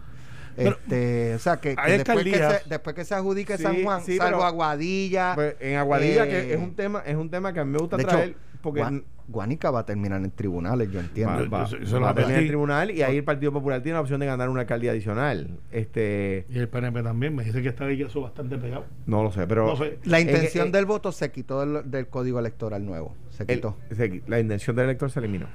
[0.56, 4.02] Pero- Este, o sea, que, después, que se, después que se adjudique Sí, San Juan,
[4.02, 5.32] sí, salvo pero- Aguadilla.
[5.34, 7.78] Pues, en Aguadilla, eh, que es un tema, es un tema que a mí me
[7.78, 11.48] gusta hecho, traer, porque Gua- n- Guánica va a terminar en tribunales, yo entiendo.
[11.50, 13.52] Va, va- Yo- yo se lo va a tener el tribunal y ahí el Partido
[13.52, 15.48] Popular tiene la opción de ganar una alcaldía adicional.
[15.72, 17.34] Este, Y el PNP también.
[17.34, 18.84] Me dice que está ahí eso bastante pegado.
[19.06, 19.98] no lo sé, pero No sé.
[20.04, 23.16] La en- intención en- del voto se quitó del, del código electoral nuevo.
[23.30, 23.76] Se el- quitó.
[23.90, 25.46] se- la intención del elector se eliminó.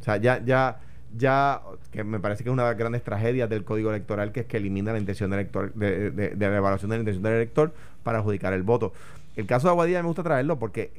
[0.00, 0.78] O sea, ya, ya,
[1.16, 4.40] ya, que me parece que es una de las grandes tragedias del código electoral, que
[4.40, 7.22] es que elimina la intención del elector, de, de- de la evaluación de la intención
[7.22, 8.92] del elector para adjudicar el voto.
[9.36, 10.90] El caso de Aguadilla me gusta traerlo porque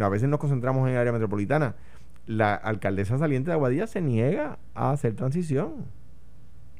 [0.00, 1.74] a veces nos concentramos en el área metropolitana.
[2.26, 5.86] La alcaldesa saliente de Aguadilla se niega a hacer transición.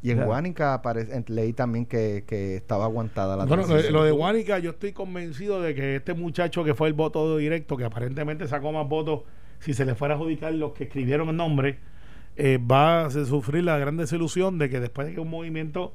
[0.02, 0.24] Y en.
[0.24, 3.94] Guánica aparece, en- leí también que, que estaba aguantada la Bueno, lo, de- transición.
[3.94, 7.76] lo de Guánica, yo estoy convencido de que este muchacho que fue el voto directo,
[7.76, 9.22] que aparentemente sacó más votos,
[9.60, 11.78] si se le fuera a adjudicar los que escribieron el nombre,
[12.36, 15.92] eh, va a sufrir la gran desilusión de que después de que un movimiento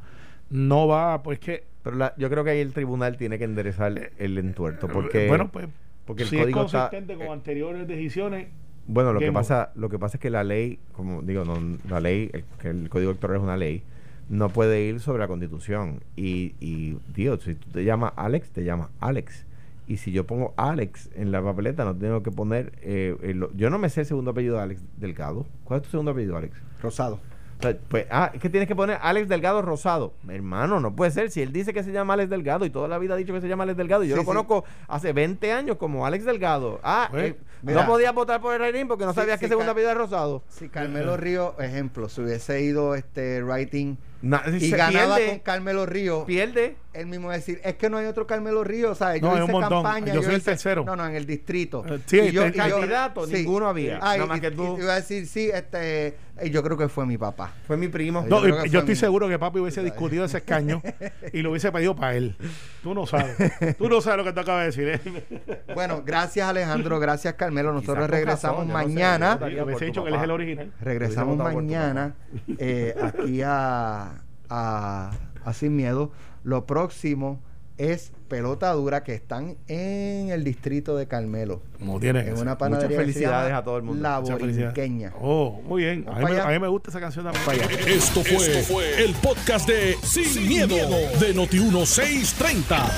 [0.50, 1.64] no va, pues que.
[1.84, 4.88] Pero la- yo creo que ahí el tribunal tiene que enderezar el entuerto.
[4.88, 5.68] Porque, Eh, bueno, pues.
[6.06, 8.48] porque el si es código está- consistente con eh, anteriores decisiones,
[8.90, 11.58] Bueno, lo que pasa, lo que pasa es que la ley, como digo, no,
[11.90, 13.84] la ley, el, que el código electoral es una ley,
[14.30, 16.02] no puede ir sobre la constitución.
[16.16, 19.46] Y, y Dios, si tú te llamas Alex, te llamas Alex.
[19.88, 22.74] Y si yo pongo Alex en la papeleta, no tengo que poner.
[22.82, 25.46] eh, el- yo no me sé el segundo apellido de Alex Delgado.
[25.64, 26.58] ¿Cuál es tu segundo apellido, Alex?
[26.82, 27.20] Rosado.
[27.60, 30.14] O sea, pues, ah, es que tienes que poner Alex Delgado Rosado.
[30.30, 31.32] Hermano, no puede ser.
[31.32, 33.42] Si él dice que se llama Alex Delgado y toda la vida ha dicho que
[33.42, 34.28] se llama Alex Delgado, y yo Sí, lo sí.
[34.28, 36.80] conozco hace 20 años como Alex Delgado.
[36.84, 37.82] Ah, Pues, eh, mira.
[37.82, 40.00] no podías votar por el Reirín porque no Sí, sabías que segundo ca- apellido era
[40.00, 40.44] Rosado.
[40.50, 45.86] Si Carmelo Río, ejemplo, si hubiese ido este writing Na- y ganaba pierde, con Carmelo
[45.86, 46.76] Río, pierde.
[46.94, 49.22] él mismo decir, es que no hay otro Carmelo Río, ¿sabes?
[49.22, 50.14] Yo No, hice campaña.
[50.14, 50.84] Yo soy el tercero.
[50.84, 51.84] No, no, en el distrito.
[51.88, 54.52] Eh, sí, Y yo- el y yo- candidato, ninguno había, Ay, nada más y- que
[54.52, 54.78] tú.
[54.80, 56.18] iba a decir, sí, este,
[56.52, 57.54] yo creo que fue mi papá.
[57.68, 58.26] Fue mi primo.
[58.28, 60.82] Yo No, estoy seguro que papi hubiese discutido ese escaño
[61.34, 62.36] y lo hubiese pedido para él.
[62.82, 63.36] Tú no sabes.
[63.78, 65.02] Tú no sabes lo que te acabas de decir.
[65.08, 65.62] ¿eh?
[65.76, 67.72] Bueno, gracias Alejandro, gracias Carmelo.
[67.72, 69.38] Nosotros regresamos razón, yo no sé, mañana.
[69.40, 70.72] por hubiese dicho que él es el original.
[70.82, 72.16] Regresamos mañana
[72.58, 74.17] eh, aquí a,
[74.50, 75.12] a,
[75.44, 76.12] a Sin Miedo.
[76.44, 77.40] Lo próximo
[77.78, 81.62] es Pelota Dura, que están en el distrito de Carmelo.
[81.80, 84.02] Como tiene En una panadería que se felicidades llama a todo el mundo.
[84.02, 84.40] La Muchas.
[84.40, 85.14] Borinqueña.
[85.20, 86.06] Oh, muy bien.
[86.08, 86.48] A mí, me, allá.
[86.48, 87.46] a mí me gusta esa canción también.
[87.46, 87.80] Para allá.
[87.88, 92.90] Esto fue, el podcast de Sin, miedo, de Noti1630.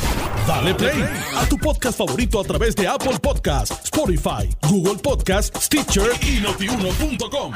[0.47, 1.03] Dale play
[1.37, 7.53] a tu podcast favorito a través de Apple Podcasts, Spotify, Google Podcasts, Stitcher y notiuno.com.